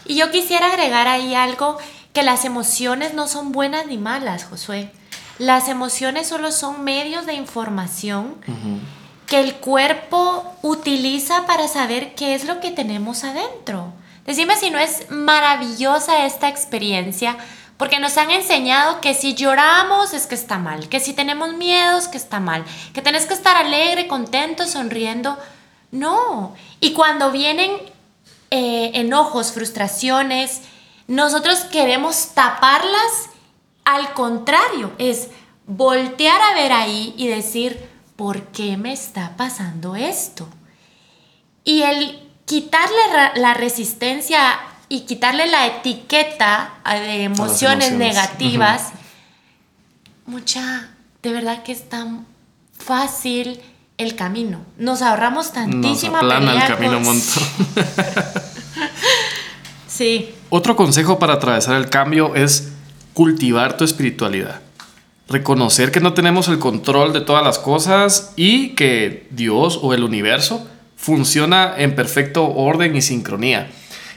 Y 0.04 0.16
yo 0.16 0.30
quisiera 0.30 0.66
agregar 0.66 1.08
ahí 1.08 1.34
algo, 1.34 1.78
que 2.12 2.22
las 2.22 2.44
emociones 2.44 3.14
no 3.14 3.26
son 3.26 3.52
buenas 3.52 3.86
ni 3.86 3.96
malas, 3.96 4.44
Josué. 4.44 4.90
Las 5.38 5.68
emociones 5.68 6.26
solo 6.26 6.52
son 6.52 6.84
medios 6.84 7.24
de 7.24 7.32
información 7.32 8.34
uh 8.46 8.50
-huh. 8.50 8.78
que 9.26 9.40
el 9.40 9.54
cuerpo 9.54 10.44
utiliza 10.60 11.46
para 11.46 11.68
saber 11.68 12.14
qué 12.14 12.34
es 12.34 12.44
lo 12.44 12.60
que 12.60 12.70
tenemos 12.70 13.24
adentro. 13.24 13.94
Decime 14.26 14.56
si 14.56 14.70
no 14.70 14.78
es 14.78 15.10
maravillosa 15.10 16.26
esta 16.26 16.48
experiencia 16.50 17.38
porque 17.82 17.98
nos 17.98 18.16
han 18.16 18.30
enseñado 18.30 19.00
que 19.00 19.12
si 19.12 19.34
lloramos 19.34 20.12
es 20.14 20.28
que 20.28 20.36
está 20.36 20.56
mal, 20.56 20.88
que 20.88 21.00
si 21.00 21.14
tenemos 21.14 21.54
miedos 21.54 22.06
que 22.06 22.16
está 22.16 22.38
mal, 22.38 22.64
que 22.94 23.02
tenés 23.02 23.26
que 23.26 23.34
estar 23.34 23.56
alegre, 23.56 24.06
contento, 24.06 24.68
sonriendo. 24.68 25.36
No. 25.90 26.54
Y 26.78 26.92
cuando 26.92 27.32
vienen 27.32 27.72
eh, 28.52 28.92
enojos, 28.94 29.50
frustraciones, 29.50 30.60
nosotros 31.08 31.62
queremos 31.72 32.28
taparlas. 32.34 33.30
Al 33.84 34.12
contrario, 34.12 34.92
es 34.98 35.30
voltear 35.66 36.40
a 36.40 36.54
ver 36.54 36.70
ahí 36.70 37.14
y 37.16 37.26
decir, 37.26 37.90
¿por 38.14 38.42
qué 38.52 38.76
me 38.76 38.92
está 38.92 39.36
pasando 39.36 39.96
esto? 39.96 40.46
Y 41.64 41.82
el 41.82 42.30
quitarle 42.44 42.96
la 43.34 43.54
resistencia 43.54 44.60
y 44.92 45.06
quitarle 45.06 45.46
la 45.46 45.66
etiqueta 45.66 46.74
de 46.84 47.22
emociones, 47.22 47.88
emociones. 47.88 47.92
negativas, 47.92 48.82
uh 48.82 48.94
-huh. 48.94 50.32
mucha, 50.32 50.90
de 51.22 51.32
verdad 51.32 51.62
que 51.62 51.72
es 51.72 51.88
tan 51.88 52.26
fácil 52.76 53.58
el 53.96 54.14
camino. 54.16 54.60
Nos 54.76 55.00
ahorramos 55.00 55.54
tantísima 55.54 56.20
Nos 56.20 56.34
aplana 56.34 56.52
el 56.52 56.68
camino 56.68 56.98
un 56.98 57.04
montón. 57.04 57.42
sí. 59.88 60.34
Otro 60.50 60.76
consejo 60.76 61.18
para 61.18 61.34
atravesar 61.34 61.76
el 61.76 61.88
cambio 61.88 62.34
es 62.34 62.72
cultivar 63.14 63.78
tu 63.78 63.84
espiritualidad. 63.84 64.60
Reconocer 65.26 65.90
que 65.90 66.00
no 66.00 66.12
tenemos 66.12 66.48
el 66.48 66.58
control 66.58 67.14
de 67.14 67.22
todas 67.22 67.42
las 67.42 67.58
cosas 67.58 68.34
y 68.36 68.74
que 68.74 69.26
Dios 69.30 69.78
o 69.80 69.94
el 69.94 70.04
universo 70.04 70.68
funciona 70.96 71.72
en 71.78 71.94
perfecto 71.94 72.46
orden 72.46 72.94
y 72.94 73.00
sincronía 73.00 73.70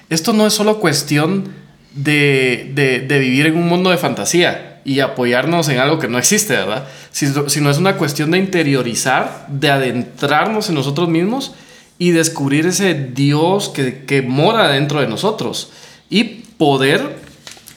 esto 0.09 0.33
no 0.33 0.45
es 0.47 0.53
solo 0.53 0.79
cuestión 0.79 1.53
de, 1.93 2.71
de, 2.73 2.99
de, 2.99 3.19
vivir 3.19 3.47
en 3.47 3.57
un 3.57 3.67
mundo 3.67 3.89
de 3.89 3.97
fantasía 3.97 4.81
y 4.83 4.99
apoyarnos 4.99 5.69
en 5.69 5.79
algo 5.79 5.97
que 5.97 6.07
no 6.07 6.17
existe, 6.17 6.53
¿verdad? 6.53 6.87
Sino, 7.11 7.49
sino 7.49 7.69
es 7.69 7.77
una 7.77 7.95
cuestión 7.95 8.31
de 8.31 8.37
interiorizar, 8.37 9.47
de 9.49 9.71
adentrarnos 9.71 10.69
en 10.69 10.75
nosotros 10.75 11.09
mismos 11.09 11.53
y 11.97 12.11
descubrir 12.11 12.67
ese 12.67 12.93
Dios 12.93 13.69
que, 13.69 14.03
que 14.05 14.21
mora 14.21 14.67
dentro 14.67 14.99
de 14.99 15.07
nosotros 15.07 15.71
y 16.09 16.23
poder 16.57 17.25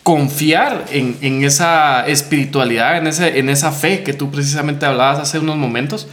confiar 0.03 0.87
en, 0.91 1.45
esa 1.45 2.07
espiritualidad, 2.07 2.97
en, 2.97 3.09
ese, 3.09 3.38
en 3.38 3.51
esa 3.51 3.73
fe 3.73 4.03
que 4.03 4.14
tú 4.14 4.31
precisamente 4.31 4.87
hablabas 4.87 5.19
hace 5.19 5.38
unos 5.38 5.57
momentos, 5.57 6.09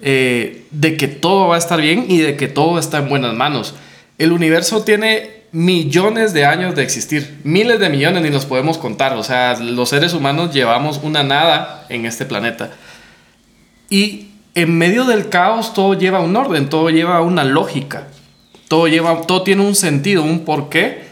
eh, 0.00 0.66
de 0.70 0.96
que 0.96 1.08
todo 1.08 1.48
va 1.48 1.56
a 1.56 1.58
estar 1.58 1.80
bien 1.80 2.06
y 2.08 2.18
de 2.18 2.36
que 2.36 2.46
todo 2.46 2.78
está 2.78 2.98
en 2.98 3.08
buenas 3.08 3.34
manos. 3.34 3.74
El 4.18 4.30
universo 4.30 4.84
tiene 4.84 5.39
millones 5.52 6.32
de 6.32 6.44
años 6.44 6.74
de 6.74 6.82
existir, 6.82 7.40
miles 7.44 7.80
de 7.80 7.88
millones, 7.88 8.22
ni 8.22 8.30
los 8.30 8.46
podemos 8.46 8.78
contar. 8.78 9.14
O 9.14 9.24
sea, 9.24 9.58
los 9.58 9.88
seres 9.88 10.12
humanos 10.12 10.52
llevamos 10.52 11.00
una 11.02 11.22
nada 11.22 11.86
en 11.88 12.06
este 12.06 12.24
planeta. 12.24 12.70
Y 13.88 14.28
en 14.54 14.76
medio 14.78 15.04
del 15.04 15.28
caos 15.28 15.74
todo 15.74 15.94
lleva 15.94 16.20
un 16.20 16.36
orden, 16.36 16.68
todo 16.68 16.90
lleva 16.90 17.20
una 17.20 17.44
lógica, 17.44 18.06
todo, 18.68 18.86
lleva, 18.86 19.22
todo 19.22 19.42
tiene 19.42 19.62
un 19.64 19.74
sentido, 19.74 20.22
un 20.22 20.44
porqué. 20.44 21.08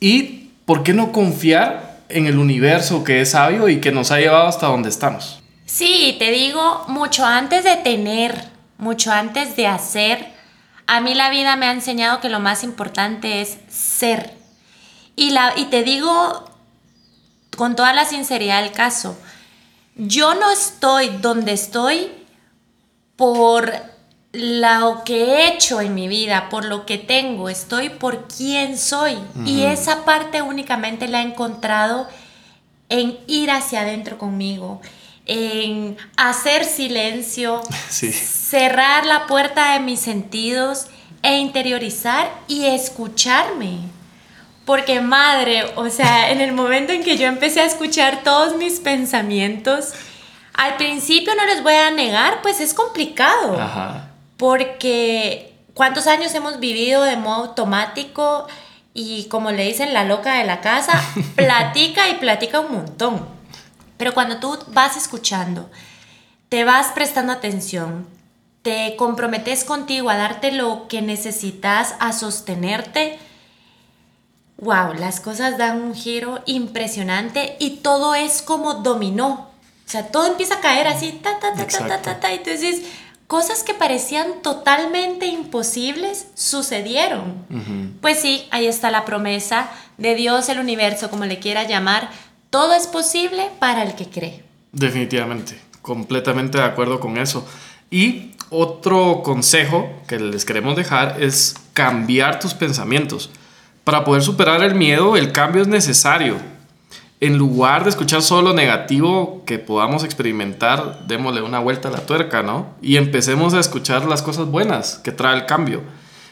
Y 0.00 0.50
por 0.64 0.82
qué 0.82 0.92
no 0.92 1.12
confiar 1.12 1.98
en 2.08 2.26
el 2.26 2.38
universo 2.38 3.04
que 3.04 3.20
es 3.20 3.30
sabio 3.30 3.68
y 3.68 3.80
que 3.80 3.92
nos 3.92 4.10
ha 4.10 4.18
llevado 4.18 4.46
hasta 4.46 4.66
donde 4.66 4.88
estamos. 4.88 5.40
Sí, 5.66 6.16
te 6.18 6.30
digo, 6.30 6.84
mucho 6.88 7.24
antes 7.24 7.64
de 7.64 7.76
tener, 7.76 8.34
mucho 8.78 9.12
antes 9.12 9.54
de 9.54 9.66
hacer, 9.66 10.37
a 10.88 11.00
mí 11.00 11.14
la 11.14 11.28
vida 11.28 11.54
me 11.56 11.66
ha 11.66 11.72
enseñado 11.72 12.20
que 12.20 12.30
lo 12.30 12.40
más 12.40 12.64
importante 12.64 13.42
es 13.42 13.58
ser. 13.68 14.34
Y, 15.16 15.30
la, 15.30 15.52
y 15.54 15.66
te 15.66 15.84
digo 15.84 16.44
con 17.56 17.76
toda 17.76 17.92
la 17.92 18.06
sinceridad 18.06 18.62
del 18.62 18.72
caso, 18.72 19.16
yo 19.96 20.34
no 20.34 20.50
estoy 20.50 21.10
donde 21.20 21.52
estoy 21.52 22.10
por 23.16 23.70
lo 24.32 25.02
que 25.04 25.24
he 25.24 25.54
hecho 25.54 25.82
en 25.82 25.94
mi 25.94 26.08
vida, 26.08 26.48
por 26.48 26.64
lo 26.64 26.86
que 26.86 26.96
tengo, 26.96 27.50
estoy 27.50 27.90
por 27.90 28.26
quién 28.26 28.78
soy. 28.78 29.18
Y 29.44 29.64
esa 29.64 30.06
parte 30.06 30.40
únicamente 30.40 31.06
la 31.06 31.20
he 31.20 31.26
encontrado 31.26 32.08
en 32.88 33.18
ir 33.26 33.50
hacia 33.50 33.82
adentro 33.82 34.16
conmigo, 34.16 34.80
en 35.28 35.96
hacer 36.16 36.64
silencio, 36.64 37.62
cerrar 37.90 39.06
la 39.06 39.26
puerta 39.26 39.74
de 39.74 39.80
mis 39.80 40.00
sentidos 40.00 40.86
e 41.22 41.36
interiorizar 41.36 42.28
y 42.48 42.66
escucharme. 42.66 43.78
Porque 44.64 45.00
madre, 45.00 45.64
o 45.76 45.88
sea, 45.88 46.30
en 46.32 46.40
el 46.40 46.52
momento 46.52 46.92
en 46.92 47.04
que 47.04 47.16
yo 47.16 47.26
empecé 47.26 47.60
a 47.60 47.66
escuchar 47.66 48.22
todos 48.24 48.56
mis 48.56 48.80
pensamientos, 48.80 49.92
al 50.54 50.76
principio 50.76 51.34
no 51.36 51.46
les 51.46 51.62
voy 51.62 51.74
a 51.74 51.90
negar, 51.90 52.42
pues 52.42 52.60
es 52.60 52.74
complicado. 52.74 53.58
Porque 54.36 55.54
cuántos 55.74 56.06
años 56.06 56.34
hemos 56.34 56.58
vivido 56.58 57.02
de 57.04 57.16
modo 57.16 57.44
automático 57.44 58.46
y 58.94 59.26
como 59.28 59.52
le 59.52 59.64
dicen 59.64 59.94
la 59.94 60.04
loca 60.04 60.34
de 60.34 60.44
la 60.44 60.60
casa, 60.60 61.00
platica 61.36 62.08
y 62.08 62.14
platica 62.14 62.60
un 62.60 62.72
montón. 62.72 63.37
Pero 63.98 64.14
cuando 64.14 64.38
tú 64.38 64.58
vas 64.68 64.96
escuchando, 64.96 65.70
te 66.48 66.64
vas 66.64 66.88
prestando 66.92 67.32
atención, 67.34 68.06
te 68.62 68.96
comprometes 68.96 69.64
contigo 69.64 70.08
a 70.08 70.16
darte 70.16 70.52
lo 70.52 70.88
que 70.88 71.02
necesitas, 71.02 71.94
a 72.00 72.12
sostenerte, 72.12 73.18
wow, 74.58 74.94
las 74.94 75.20
cosas 75.20 75.58
dan 75.58 75.82
un 75.82 75.94
giro 75.94 76.40
impresionante 76.46 77.56
y 77.58 77.78
todo 77.78 78.14
es 78.14 78.42
como 78.42 78.74
dominó. 78.74 79.48
O 79.86 79.90
sea, 79.90 80.08
todo 80.08 80.26
empieza 80.26 80.56
a 80.56 80.60
caer 80.60 80.86
así, 80.86 81.12
ta, 81.22 81.38
ta, 81.38 81.54
ta, 81.54 81.66
ta, 81.66 81.86
ta, 81.86 82.02
ta, 82.02 82.20
ta. 82.20 82.32
Entonces, 82.32 82.82
cosas 83.26 83.62
que 83.62 83.74
parecían 83.74 84.42
totalmente 84.42 85.26
imposibles 85.26 86.26
sucedieron. 86.34 87.46
Pues 88.00 88.20
sí, 88.20 88.46
ahí 88.50 88.66
está 88.66 88.90
la 88.90 89.04
promesa 89.04 89.70
de 89.96 90.14
Dios, 90.14 90.48
el 90.48 90.58
universo, 90.58 91.10
como 91.10 91.24
le 91.24 91.38
quiera 91.38 91.62
llamar. 91.64 92.10
Todo 92.50 92.74
es 92.74 92.86
posible 92.86 93.50
para 93.58 93.82
el 93.82 93.94
que 93.94 94.08
cree. 94.08 94.42
Definitivamente, 94.72 95.60
completamente 95.82 96.58
de 96.58 96.64
acuerdo 96.64 97.00
con 97.00 97.18
eso. 97.18 97.46
Y 97.90 98.32
otro 98.50 99.22
consejo 99.22 99.88
que 100.06 100.18
les 100.18 100.44
queremos 100.44 100.76
dejar 100.76 101.22
es 101.22 101.54
cambiar 101.74 102.40
tus 102.40 102.54
pensamientos. 102.54 103.30
Para 103.84 104.04
poder 104.04 104.22
superar 104.22 104.62
el 104.62 104.74
miedo, 104.74 105.16
el 105.16 105.32
cambio 105.32 105.62
es 105.62 105.68
necesario 105.68 106.36
en 107.20 107.36
lugar 107.36 107.82
de 107.82 107.90
escuchar 107.90 108.22
solo 108.22 108.50
lo 108.50 108.54
negativo 108.54 109.42
que 109.44 109.58
podamos 109.58 110.04
experimentar, 110.04 111.06
démosle 111.06 111.42
una 111.42 111.58
vuelta 111.58 111.88
a 111.88 111.92
la 111.92 112.06
tuerca, 112.06 112.42
¿no? 112.42 112.74
Y 112.80 112.96
empecemos 112.96 113.54
a 113.54 113.60
escuchar 113.60 114.04
las 114.06 114.22
cosas 114.22 114.46
buenas 114.46 115.00
que 115.02 115.10
trae 115.10 115.36
el 115.36 115.46
cambio. 115.46 115.82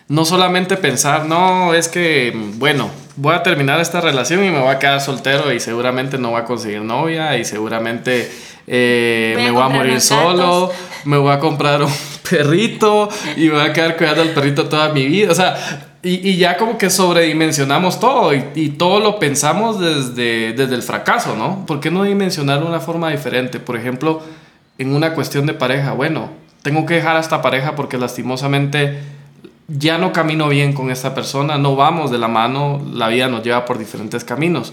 No 0.09 0.25
solamente 0.25 0.77
pensar, 0.77 1.27
no, 1.27 1.75
es 1.75 1.89
que, 1.89 2.33
bueno, 2.57 2.91
voy 3.17 3.35
a 3.35 3.43
terminar 3.43 3.81
esta 3.81 4.01
relación 4.01 4.45
y 4.45 4.51
me 4.51 4.61
voy 4.61 4.69
a 4.69 4.79
quedar 4.79 5.01
soltero 5.01 5.53
y 5.53 5.59
seguramente 5.59 6.17
no 6.17 6.31
voy 6.31 6.41
a 6.41 6.45
conseguir 6.45 6.83
novia 6.83 7.37
y 7.37 7.45
seguramente 7.45 8.31
eh, 8.69 9.35
me 9.37 9.51
voy 9.51 9.63
a 9.63 9.69
morir 9.69 10.01
solo, 10.01 10.71
me 11.05 11.17
voy 11.17 11.33
a 11.33 11.41
comprar 11.41 11.83
un 11.83 11.93
perrito 12.31 13.09
y 13.37 13.49
me 13.49 13.55
voy 13.55 13.69
a 13.69 13.73
quedar 13.73 13.97
cuidando 13.97 14.23
al 14.23 14.31
perrito 14.31 14.69
toda 14.69 14.91
mi 14.93 15.07
vida. 15.07 15.33
O 15.33 15.35
sea, 15.35 15.89
y, 16.03 16.37
ya 16.37 16.57
como 16.57 16.79
que 16.79 16.89
sobredimensionamos 16.89 17.99
todo 17.99 18.33
y, 18.33 18.69
todo 18.79 19.01
lo 19.01 19.19
pensamos 19.19 19.81
desde, 19.81 20.53
desde 20.53 20.75
el 20.77 20.83
fracaso, 20.85 21.35
¿no? 21.35 21.67
¿Por 21.67 21.81
qué 21.81 21.91
no 21.91 22.05
dimensionarlo 22.05 22.67
de 22.67 22.71
una 22.71 22.81
forma 22.81 23.11
diferente? 23.11 23.59
Por 23.59 23.77
ejemplo, 23.77 24.23
en 24.79 24.95
una 24.95 25.15
cuestión 25.15 25.47
de 25.47 25.55
pareja, 25.55 25.95
bueno, 25.95 26.31
tengo 26.63 26.87
que 26.87 26.95
dejar 26.95 27.17
a 27.17 27.21
esta 27.21 27.43
pareja 27.43 27.75
porque 27.75 27.99
lastimosamente 27.99 29.01
ya 29.69 29.99
no 29.99 30.13
camino 30.13 30.49
bien 30.49 30.73
con 30.73 30.91
esta 30.91 31.15
persona, 31.15 31.59
no 31.59 31.77
vamos 31.77 32.11
de 32.11 32.19
la 32.19 32.29
mano, 32.29 32.81
la 32.93 33.09
vida 33.09 33.29
nos 33.29 33.43
lleva 33.43 33.65
por 33.65 33.79
diferentes 33.79 34.25
caminos. 34.25 34.73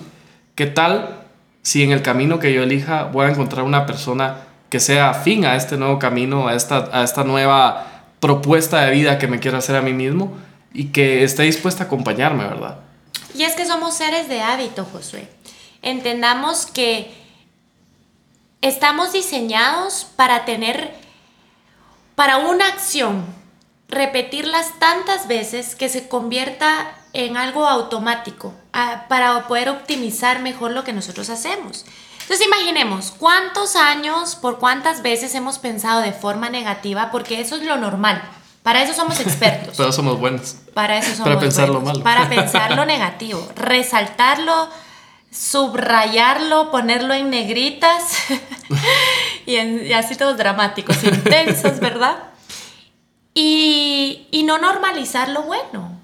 ¿Qué 0.56 0.68
tal 0.68 1.24
si 1.62 1.84
en 1.84 1.92
el 1.92 2.02
camino 2.02 2.40
que 2.40 2.54
yo 2.54 2.64
elija 2.64 3.06
voy 3.06 3.26
a 3.26 3.30
encontrar 3.30 3.64
una 3.64 3.86
persona 3.86 4.42
que 4.70 4.80
sea 4.80 5.12
afín 5.12 5.46
a 5.46 5.56
este 5.56 5.78
nuevo 5.78 6.00
camino, 6.00 6.48
a 6.48 6.56
esta, 6.56 6.90
a 6.92 7.04
esta 7.04 7.24
nueva 7.24 7.88
propuesta 8.20 8.82
de 8.82 8.92
vida 8.92 9.18
que 9.18 9.28
me 9.28 9.40
quiero 9.40 9.58
hacer 9.58 9.76
a 9.76 9.82
mí 9.82 9.94
mismo? 9.94 10.34
y 10.74 10.86
que 10.86 11.24
esté 11.24 11.44
dispuesta 11.44 11.84
a 11.84 11.86
acompañarme, 11.86 12.44
¿verdad? 12.44 12.80
Y 13.36 13.44
es 13.44 13.54
que 13.54 13.66
somos 13.66 13.96
seres 13.96 14.28
de 14.28 14.42
hábito, 14.42 14.86
Josué. 14.86 15.28
Entendamos 15.82 16.66
que 16.66 17.14
estamos 18.62 19.14
diseñados 19.14 20.08
para 20.16 20.46
tener, 20.46 20.94
para 22.16 22.38
una 22.38 22.68
acción, 22.68 23.26
repetirlas 23.88 24.80
tantas 24.80 25.28
veces 25.28 25.76
que 25.76 25.90
se 25.90 26.08
convierta 26.08 26.96
en 27.14 27.38
algo 27.38 27.68
automático, 27.68 28.54
para 29.08 29.48
poder 29.48 29.70
optimizar 29.70 30.42
mejor 30.42 30.72
lo 30.72 30.84
que 30.84 30.94
nosotros 30.94 31.30
hacemos. 31.30 31.86
Entonces 32.22 32.48
imaginemos 32.48 33.12
cuántos 33.12 33.76
años, 33.76 34.36
por 34.36 34.58
cuántas 34.58 35.02
veces 35.02 35.36
hemos 35.36 35.60
pensado 35.60 36.02
de 36.02 36.14
forma 36.14 36.50
negativa, 36.50 37.12
porque 37.12 37.42
eso 37.42 37.56
es 37.56 37.64
lo 37.64 37.78
normal. 37.78 38.22
Para 38.64 38.82
eso 38.82 38.94
somos 38.94 39.20
expertos. 39.20 39.78
Para 39.78 39.90
eso 39.90 39.98
somos 39.98 40.20
buenos. 40.20 40.56
Para 40.74 40.98
eso 40.98 41.12
somos 41.12 41.26
Para 41.26 41.40
pensar 41.40 41.70
lo 41.70 41.82
malo. 41.82 42.02
Para 42.02 42.30
pensar 42.30 42.72
lo 42.76 42.86
negativo. 42.86 43.46
Resaltarlo, 43.56 44.70
subrayarlo, 45.32 46.72
ponerlo 46.72 47.14
en 47.14 47.30
negritas 47.30 48.18
y, 49.46 49.92
así 49.92 50.16
todos 50.16 50.38
dramáticos, 50.38 51.04
intensos, 51.04 51.80
¿verdad? 51.80 52.16
Y, 53.34 54.28
y 54.32 54.44
no 54.44 54.58
normalizar 54.58 55.30
lo 55.30 55.44
bueno. 55.44 56.00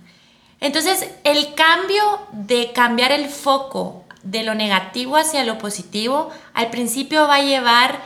Entonces, 0.60 1.10
el 1.24 1.54
cambio 1.54 2.04
de 2.32 2.72
cambiar 2.74 3.12
el 3.12 3.30
foco 3.30 4.04
de 4.24 4.44
lo 4.44 4.56
negativo 4.56 5.16
hacia 5.16 5.44
lo 5.44 5.58
positivo, 5.58 6.30
al 6.54 6.70
principio 6.70 7.28
va 7.28 7.36
a 7.36 7.42
llevar 7.42 8.00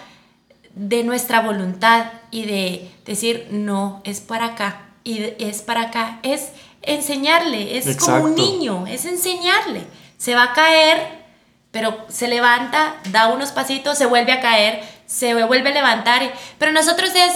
de 0.75 1.03
nuestra 1.03 1.41
voluntad 1.41 2.05
y 2.31 2.45
de 2.45 2.91
decir, 3.05 3.47
no, 3.51 4.01
es 4.03 4.21
para 4.21 4.47
acá, 4.47 4.81
y 5.03 5.33
es 5.39 5.61
para 5.61 5.83
acá, 5.83 6.19
es 6.23 6.49
enseñarle, 6.81 7.77
es 7.77 7.97
como 7.97 8.25
un 8.25 8.35
niño, 8.35 8.85
es 8.87 9.05
enseñarle. 9.05 9.83
Se 10.17 10.35
va 10.35 10.43
a 10.43 10.53
caer, 10.53 11.23
pero 11.71 12.05
se 12.09 12.27
levanta, 12.27 12.95
da 13.11 13.27
unos 13.29 13.51
pasitos, 13.51 13.97
se 13.97 14.05
vuelve 14.05 14.31
a 14.31 14.41
caer, 14.41 14.83
se 15.05 15.33
vuelve 15.45 15.69
a 15.69 15.73
levantar, 15.73 16.33
pero 16.57 16.71
nosotros 16.71 17.11
es, 17.15 17.33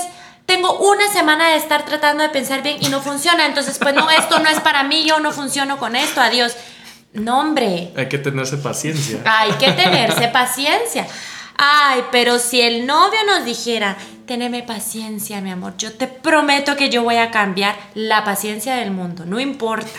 tengo 0.48 0.80
una 0.80 1.12
semana 1.12 1.50
de 1.50 1.58
estar 1.58 1.84
tratando 1.84 2.24
de 2.24 2.30
pensar 2.30 2.64
bien 2.64 2.78
y 2.80 2.88
no 2.88 3.02
funciona, 3.02 3.46
entonces 3.46 3.78
pues 3.78 3.94
no, 3.94 4.10
esto 4.10 4.40
no 4.40 4.50
es 4.50 4.62
para 4.62 4.82
mí, 4.84 5.06
yo 5.06 5.20
no 5.20 5.34
funciono 5.34 5.78
con 5.78 5.96
esto, 5.96 6.22
adiós. 6.22 6.56
No, 7.14 7.42
hombre. 7.42 7.92
Hay 7.98 8.08
que 8.08 8.18
tenerse 8.18 8.58
paciencia. 8.58 9.22
Hay 9.26 9.52
que 9.54 9.74
tenerse 9.74 10.30
paciencia. 10.30 11.06
Ay, 11.58 12.02
pero 12.12 12.40
si 12.40 12.62
el 12.62 12.86
novio 12.86 13.20
nos 13.26 13.44
dijera, 13.44 13.98
teneme 14.26 14.64
paciencia, 14.64 15.42
mi 15.42 15.52
amor, 15.52 15.76
yo 15.78 15.92
te 15.94 16.08
prometo 16.08 16.78
que 16.78 16.90
yo 16.90 17.04
voy 17.04 17.18
a 17.18 17.30
cambiar 17.30 17.76
la 17.94 18.24
paciencia 18.24 18.76
del 18.76 18.92
mundo, 18.92 19.26
no 19.26 19.42
importa. 19.42 19.90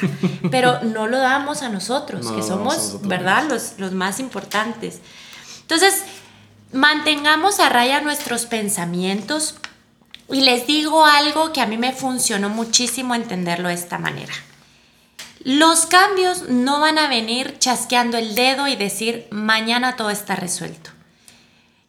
Pero 0.50 0.80
no 0.82 1.08
lo 1.08 1.18
damos 1.18 1.60
a 1.62 1.68
nosotros, 1.68 2.30
que 2.32 2.42
somos, 2.42 3.00
¿verdad?, 3.02 3.44
los, 3.50 3.74
los 3.78 3.92
más 3.92 4.18
importantes. 4.18 5.00
Entonces, 5.60 6.04
mantengamos 6.72 7.60
a 7.60 7.68
raya 7.68 8.00
nuestros 8.00 8.46
pensamientos 8.46 9.56
y 10.30 10.42
les 10.42 10.66
digo 10.66 11.04
algo 11.04 11.52
que 11.52 11.60
a 11.60 11.66
mí 11.66 11.78
me 11.78 11.92
funcionó 11.92 12.48
muchísimo 12.48 13.14
entenderlo 13.14 13.68
de 13.68 13.74
esta 13.74 13.98
manera. 13.98 14.32
Los 15.44 15.86
cambios 15.86 16.48
no 16.48 16.80
van 16.80 16.98
a 16.98 17.08
venir 17.08 17.58
chasqueando 17.58 18.18
el 18.18 18.34
dedo 18.34 18.66
y 18.66 18.76
decir, 18.76 19.26
mañana 19.30 19.96
todo 19.96 20.10
está 20.10 20.36
resuelto. 20.36 20.90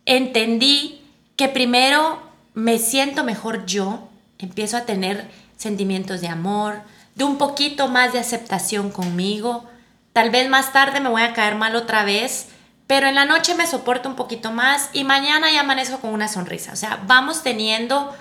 Entendí 0.06 1.02
que 1.36 1.50
primero 1.50 2.22
me 2.54 2.80
siento 2.80 3.24
mejor 3.24 3.66
yo, 3.66 4.08
empiezo 4.38 4.78
a 4.78 4.86
tener 4.86 5.30
sentimientos 5.58 6.22
de 6.22 6.28
amor, 6.28 6.82
de 7.16 7.26
un 7.26 7.38
poquito 7.38 7.88
más 7.88 8.14
de 8.14 8.20
aceptación 8.20 8.92
conmigo. 8.92 9.66
Tal 10.14 10.30
vez 10.30 10.50
más 10.50 10.72
tarde 10.72 11.02
me 11.02 11.10
voy 11.10 11.24
a 11.24 11.34
caer 11.34 11.56
mal 11.56 11.76
otra 11.76 12.06
vez, 12.06 12.48
pero 12.88 13.08
en 13.08 13.16
la 13.16 13.26
noche 13.26 13.56
me 13.56 13.68
soporto 13.68 14.08
un 14.08 14.16
poquito 14.16 14.52
más 14.52 14.90
y 14.94 15.04
mañana 15.04 15.52
ya 15.52 15.60
amanezco 15.62 16.00
con 16.00 16.14
una 16.14 16.28
sonrisa. 16.28 16.72
O 16.72 16.76
sea, 16.76 17.04
vamos 17.06 17.44
teniendo 17.44 18.16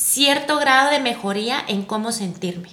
cierto 0.00 0.58
grado 0.58 0.90
de 0.90 0.98
mejoría 0.98 1.62
en 1.68 1.82
cómo 1.82 2.10
sentirme. 2.10 2.70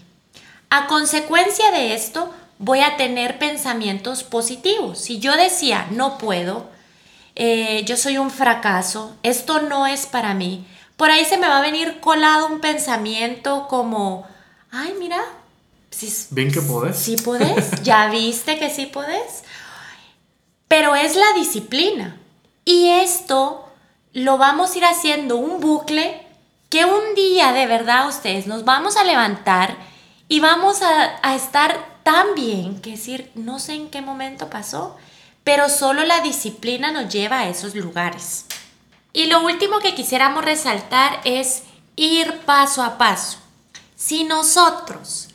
A 0.70 0.88
consecuencia 0.88 1.72
de 1.72 1.94
esto, 1.94 2.34
voy 2.58 2.80
a 2.80 2.96
tener 2.96 3.38
pensamientos 3.38 4.24
positivos. 4.24 5.00
Si 5.00 5.20
yo 5.20 5.36
decía, 5.36 5.88
no 5.92 6.18
puedo, 6.18 6.70
eh, 7.36 7.84
yo 7.86 7.98
soy 7.98 8.18
un 8.18 8.32
fracaso, 8.32 9.16
esto 9.24 9.62
no 9.62 9.88
es 9.88 10.06
para 10.06 10.34
mí, 10.34 10.66
por 10.96 11.12
ahí 11.12 11.26
se 11.26 11.38
me 11.38 11.48
va 11.48 11.60
a 11.60 11.62
venir 11.62 12.00
colado 12.00 12.48
un 12.48 12.60
pensamiento 12.60 13.68
como, 13.68 14.26
ay, 14.72 14.96
mira, 14.98 15.22
si, 15.92 16.12
¿ven 16.32 16.52
que 16.52 16.62
podés? 16.62 16.98
Sí 16.98 17.18
podés, 17.18 17.84
ya 17.84 18.08
viste 18.12 18.58
que 18.58 18.70
sí 18.70 18.86
podés. 18.86 19.44
Pero 20.68 20.96
es 20.96 21.16
la 21.16 21.34
disciplina. 21.36 22.18
Y 22.66 22.90
esto 22.90 23.70
lo 24.14 24.38
vamos 24.38 24.74
a 24.74 24.78
ir 24.78 24.86
haciendo 24.86 25.38
un 25.38 25.60
bucle 25.62 26.27
que 26.70 26.86
un 26.86 27.16
día 27.16 27.54
de 27.54 27.66
verdad 27.66 28.08
ustedes 28.08 28.48
nos 28.48 28.66
vamos 28.66 28.98
a 28.98 29.04
levantar 29.04 29.78
y 30.28 30.40
vamos 30.40 30.82
a, 30.82 31.20
a 31.22 31.36
estar 31.36 32.02
tan 32.04 32.36
bien 32.36 32.82
que 32.82 32.92
decir, 32.92 33.32
no 33.36 33.60
sé 33.60 33.74
en 33.74 33.90
qué 33.90 34.02
momento 34.02 34.50
pasó, 34.50 34.98
pero 35.44 35.70
solo 35.70 36.04
la 36.04 36.22
disciplina 36.22 36.92
nos 36.92 37.12
lleva 37.12 37.40
a 37.40 37.50
esos 37.50 37.76
lugares. 37.76 38.46
Y 39.14 39.28
lo 39.28 39.44
último 39.44 39.80
que 39.80 39.96
quisiéramos 39.96 40.44
resaltar 40.44 41.22
es 41.24 41.64
ir 41.96 42.40
paso 42.46 42.84
a 42.84 42.98
paso. 42.98 43.40
Si 43.96 44.24
nosotros 44.24 45.30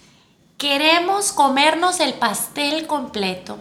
queremos 0.56 1.32
comernos 1.32 1.98
el 1.98 2.14
pastel 2.14 2.86
completo, 2.86 3.58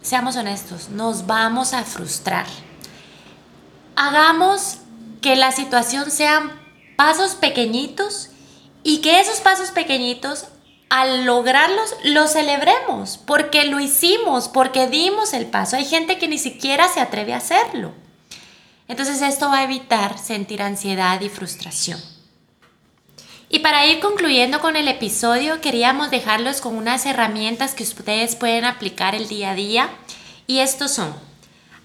seamos 0.00 0.36
honestos, 0.36 0.90
nos 0.90 1.26
vamos 1.26 1.72
a 1.72 1.82
frustrar. 1.82 2.46
Hagamos 3.96 4.78
que 5.20 5.34
la 5.34 5.50
situación 5.50 6.10
sean 6.10 6.52
pasos 6.96 7.34
pequeñitos 7.34 8.30
y 8.82 8.98
que 8.98 9.20
esos 9.20 9.40
pasos 9.40 9.70
pequeñitos, 9.70 10.46
al 10.88 11.24
lograrlos, 11.24 11.94
los 12.04 12.32
celebremos, 12.32 13.18
porque 13.18 13.64
lo 13.64 13.80
hicimos, 13.80 14.48
porque 14.48 14.86
dimos 14.86 15.32
el 15.32 15.46
paso. 15.46 15.76
Hay 15.76 15.84
gente 15.84 16.18
que 16.18 16.28
ni 16.28 16.38
siquiera 16.38 16.88
se 16.88 17.00
atreve 17.00 17.34
a 17.34 17.38
hacerlo. 17.38 17.92
Entonces 18.88 19.20
esto 19.22 19.48
va 19.48 19.58
a 19.58 19.64
evitar 19.64 20.18
sentir 20.18 20.62
ansiedad 20.62 21.20
y 21.20 21.28
frustración. 21.28 22.00
Y 23.48 23.60
para 23.60 23.86
ir 23.86 24.00
concluyendo 24.00 24.60
con 24.60 24.76
el 24.76 24.88
episodio, 24.88 25.60
queríamos 25.60 26.10
dejarlos 26.10 26.60
con 26.60 26.76
unas 26.76 27.06
herramientas 27.06 27.74
que 27.74 27.84
ustedes 27.84 28.34
pueden 28.36 28.64
aplicar 28.64 29.14
el 29.14 29.28
día 29.28 29.50
a 29.50 29.54
día. 29.54 29.90
Y 30.46 30.58
estos 30.60 30.92
son, 30.92 31.14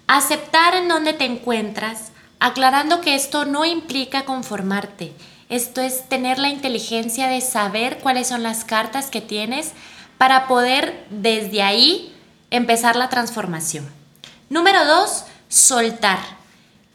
aceptar 0.06 0.74
en 0.74 0.88
donde 0.88 1.12
te 1.12 1.24
encuentras, 1.24 2.11
aclarando 2.42 3.00
que 3.00 3.14
esto 3.14 3.44
no 3.44 3.64
implica 3.64 4.24
conformarte. 4.24 5.12
Esto 5.48 5.80
es 5.80 6.08
tener 6.08 6.40
la 6.40 6.48
inteligencia 6.48 7.28
de 7.28 7.40
saber 7.40 7.98
cuáles 7.98 8.26
son 8.26 8.42
las 8.42 8.64
cartas 8.64 9.10
que 9.10 9.20
tienes 9.20 9.70
para 10.18 10.48
poder 10.48 11.06
desde 11.08 11.62
ahí 11.62 12.12
empezar 12.50 12.96
la 12.96 13.08
transformación. 13.08 13.88
Número 14.50 14.84
dos, 14.84 15.22
soltar. 15.48 16.18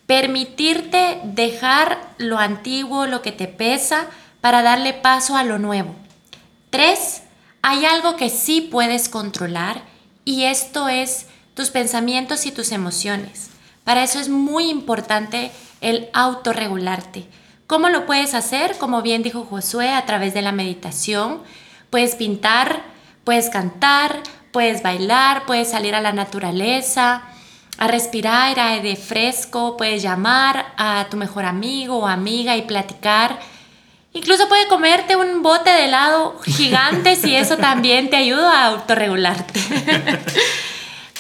Permitirte 0.06 1.22
dejar 1.24 1.98
lo 2.18 2.40
antiguo, 2.40 3.06
lo 3.06 3.22
que 3.22 3.32
te 3.32 3.48
pesa, 3.48 4.08
para 4.42 4.62
darle 4.64 4.92
paso 4.92 5.38
a 5.38 5.46
lo 5.46 5.60
nuevo. 5.60 5.96
Tres, 6.72 7.22
hay 7.62 7.86
algo 7.86 8.18
que 8.18 8.30
sí 8.30 8.60
puedes 8.60 9.08
controlar 9.08 9.82
y 10.26 10.44
esto 10.44 10.90
es 10.90 11.28
tus 11.54 11.70
pensamientos 11.70 12.46
y 12.46 12.52
tus 12.52 12.74
emociones. 12.74 13.52
Para 13.88 14.04
eso 14.04 14.20
es 14.20 14.28
muy 14.28 14.70
importante 14.70 15.50
el 15.80 16.10
autorregularte. 16.12 17.26
¿Cómo 17.68 17.88
lo 17.88 18.06
puedes 18.06 18.34
hacer? 18.34 18.78
Como 18.78 19.02
bien 19.02 19.24
dijo 19.24 19.46
Josué, 19.46 19.94
a 19.94 20.06
través 20.06 20.34
de 20.34 20.42
la 20.42 20.52
meditación. 20.52 21.42
Puedes 21.90 22.16
pintar, 22.16 22.82
puedes 23.24 23.50
cantar, 23.50 24.24
puedes 24.52 24.84
bailar, 24.84 25.46
puedes 25.46 25.72
salir 25.72 25.96
a 25.96 26.02
la 26.02 26.12
naturaleza, 26.12 27.24
a 27.78 27.88
respirar 27.88 28.60
aire 28.60 28.98
fresco, 28.98 29.78
puedes 29.78 30.04
llamar 30.04 30.74
a 30.76 31.08
tu 31.10 31.16
mejor 31.16 31.46
amigo 31.46 32.00
o 32.00 32.08
amiga 32.08 32.58
y 32.58 32.64
platicar 32.64 33.40
Incluso 34.12 34.50
puede 34.50 34.68
comerte 34.68 35.16
un 35.16 35.44
bote 35.44 35.70
de 35.70 35.86
helado 35.86 36.40
gigante 36.44 37.16
si 37.16 37.36
eso 37.36 37.56
también 37.56 38.10
te 38.10 38.18
ayuda 38.18 38.64
a 38.64 38.66
autorregularte. 38.66 39.62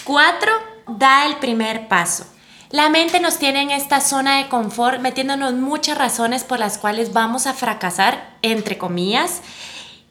Cuatro, 0.03 0.51
da 0.87 1.27
el 1.27 1.37
primer 1.37 1.87
paso. 1.87 2.25
La 2.69 2.89
mente 2.89 3.21
nos 3.21 3.37
tiene 3.37 3.61
en 3.61 3.71
esta 3.71 4.01
zona 4.01 4.37
de 4.37 4.49
confort 4.49 4.99
metiéndonos 4.99 5.53
muchas 5.53 5.97
razones 5.97 6.43
por 6.43 6.59
las 6.59 6.77
cuales 6.77 7.13
vamos 7.13 7.47
a 7.47 7.53
fracasar, 7.53 8.35
entre 8.41 8.77
comillas. 8.77 9.41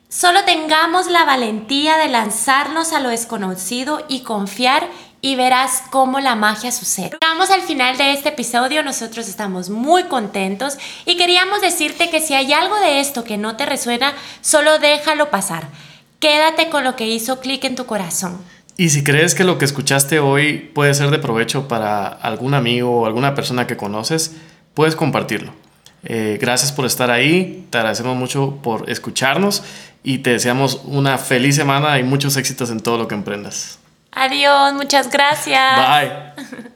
Solo 0.09 0.43
tengamos 0.45 1.09
la 1.09 1.27
valentía 1.27 1.99
de 1.99 2.09
lanzarnos 2.09 2.95
a 2.95 3.01
lo 3.01 3.11
desconocido 3.11 4.07
y 4.09 4.21
confiar 4.21 4.89
y 5.21 5.37
verás 5.37 5.83
cómo 5.91 6.19
la 6.19 6.35
magia 6.35 6.73
sucede. 6.73 7.19
Llegamos 7.21 7.51
al 7.51 7.61
final 7.61 7.99
de 7.99 8.13
este 8.13 8.31
episodio, 8.31 8.83
nosotros 8.83 9.29
estamos 9.29 9.69
muy 9.69 10.05
contentos 10.05 10.79
y 11.05 11.19
queríamos 11.19 11.61
decirte 11.61 12.09
que 12.09 12.21
si 12.21 12.33
hay 12.33 12.55
algo 12.55 12.77
de 12.81 13.01
esto 13.01 13.23
que 13.23 13.37
no 13.37 13.57
te 13.57 13.67
resuena, 13.67 14.15
solo 14.41 14.79
déjalo 14.79 15.31
pasar. 15.31 15.69
Quédate 16.21 16.71
con 16.71 16.85
lo 16.85 16.97
que 16.97 17.07
hizo 17.07 17.41
clic 17.41 17.65
en 17.65 17.77
tu 17.77 17.85
corazón. 17.85 18.43
Y 18.77 18.91
si 18.91 19.03
crees 19.03 19.35
que 19.35 19.45
lo 19.45 19.59
que 19.59 19.65
escuchaste 19.65 20.19
hoy 20.19 20.59
puede 20.75 20.93
ser 20.93 21.11
de 21.11 21.19
provecho 21.19 21.67
para 21.67 22.07
algún 22.07 22.55
amigo 22.55 23.01
o 23.01 23.07
alguna 23.07 23.35
persona 23.35 23.67
que 23.67 23.77
conoces, 23.77 24.37
puedes 24.75 24.95
compartirlo. 24.95 25.53
Eh, 26.05 26.39
gracias 26.41 26.73
por 26.73 26.85
estar 26.85 27.11
ahí, 27.11 27.67
te 27.71 27.79
agradecemos 27.79 28.17
mucho 28.17 28.59
por 28.63 28.89
escucharnos 28.91 29.65
y 30.05 30.19
te 30.19 30.31
deseamos 30.31 30.83
una 30.85 31.19
feliz 31.19 31.57
semana 31.57 31.99
y 31.99 32.05
muchos 32.05 32.37
éxitos 32.37 32.71
en 32.71 32.81
todo 32.81 32.99
lo 32.99 33.09
que 33.09 33.15
emprendas. 33.15 33.79
Adiós, 34.13 34.75
muchas 34.75 35.11
gracias. 35.11 35.61
Bye. 35.77 36.67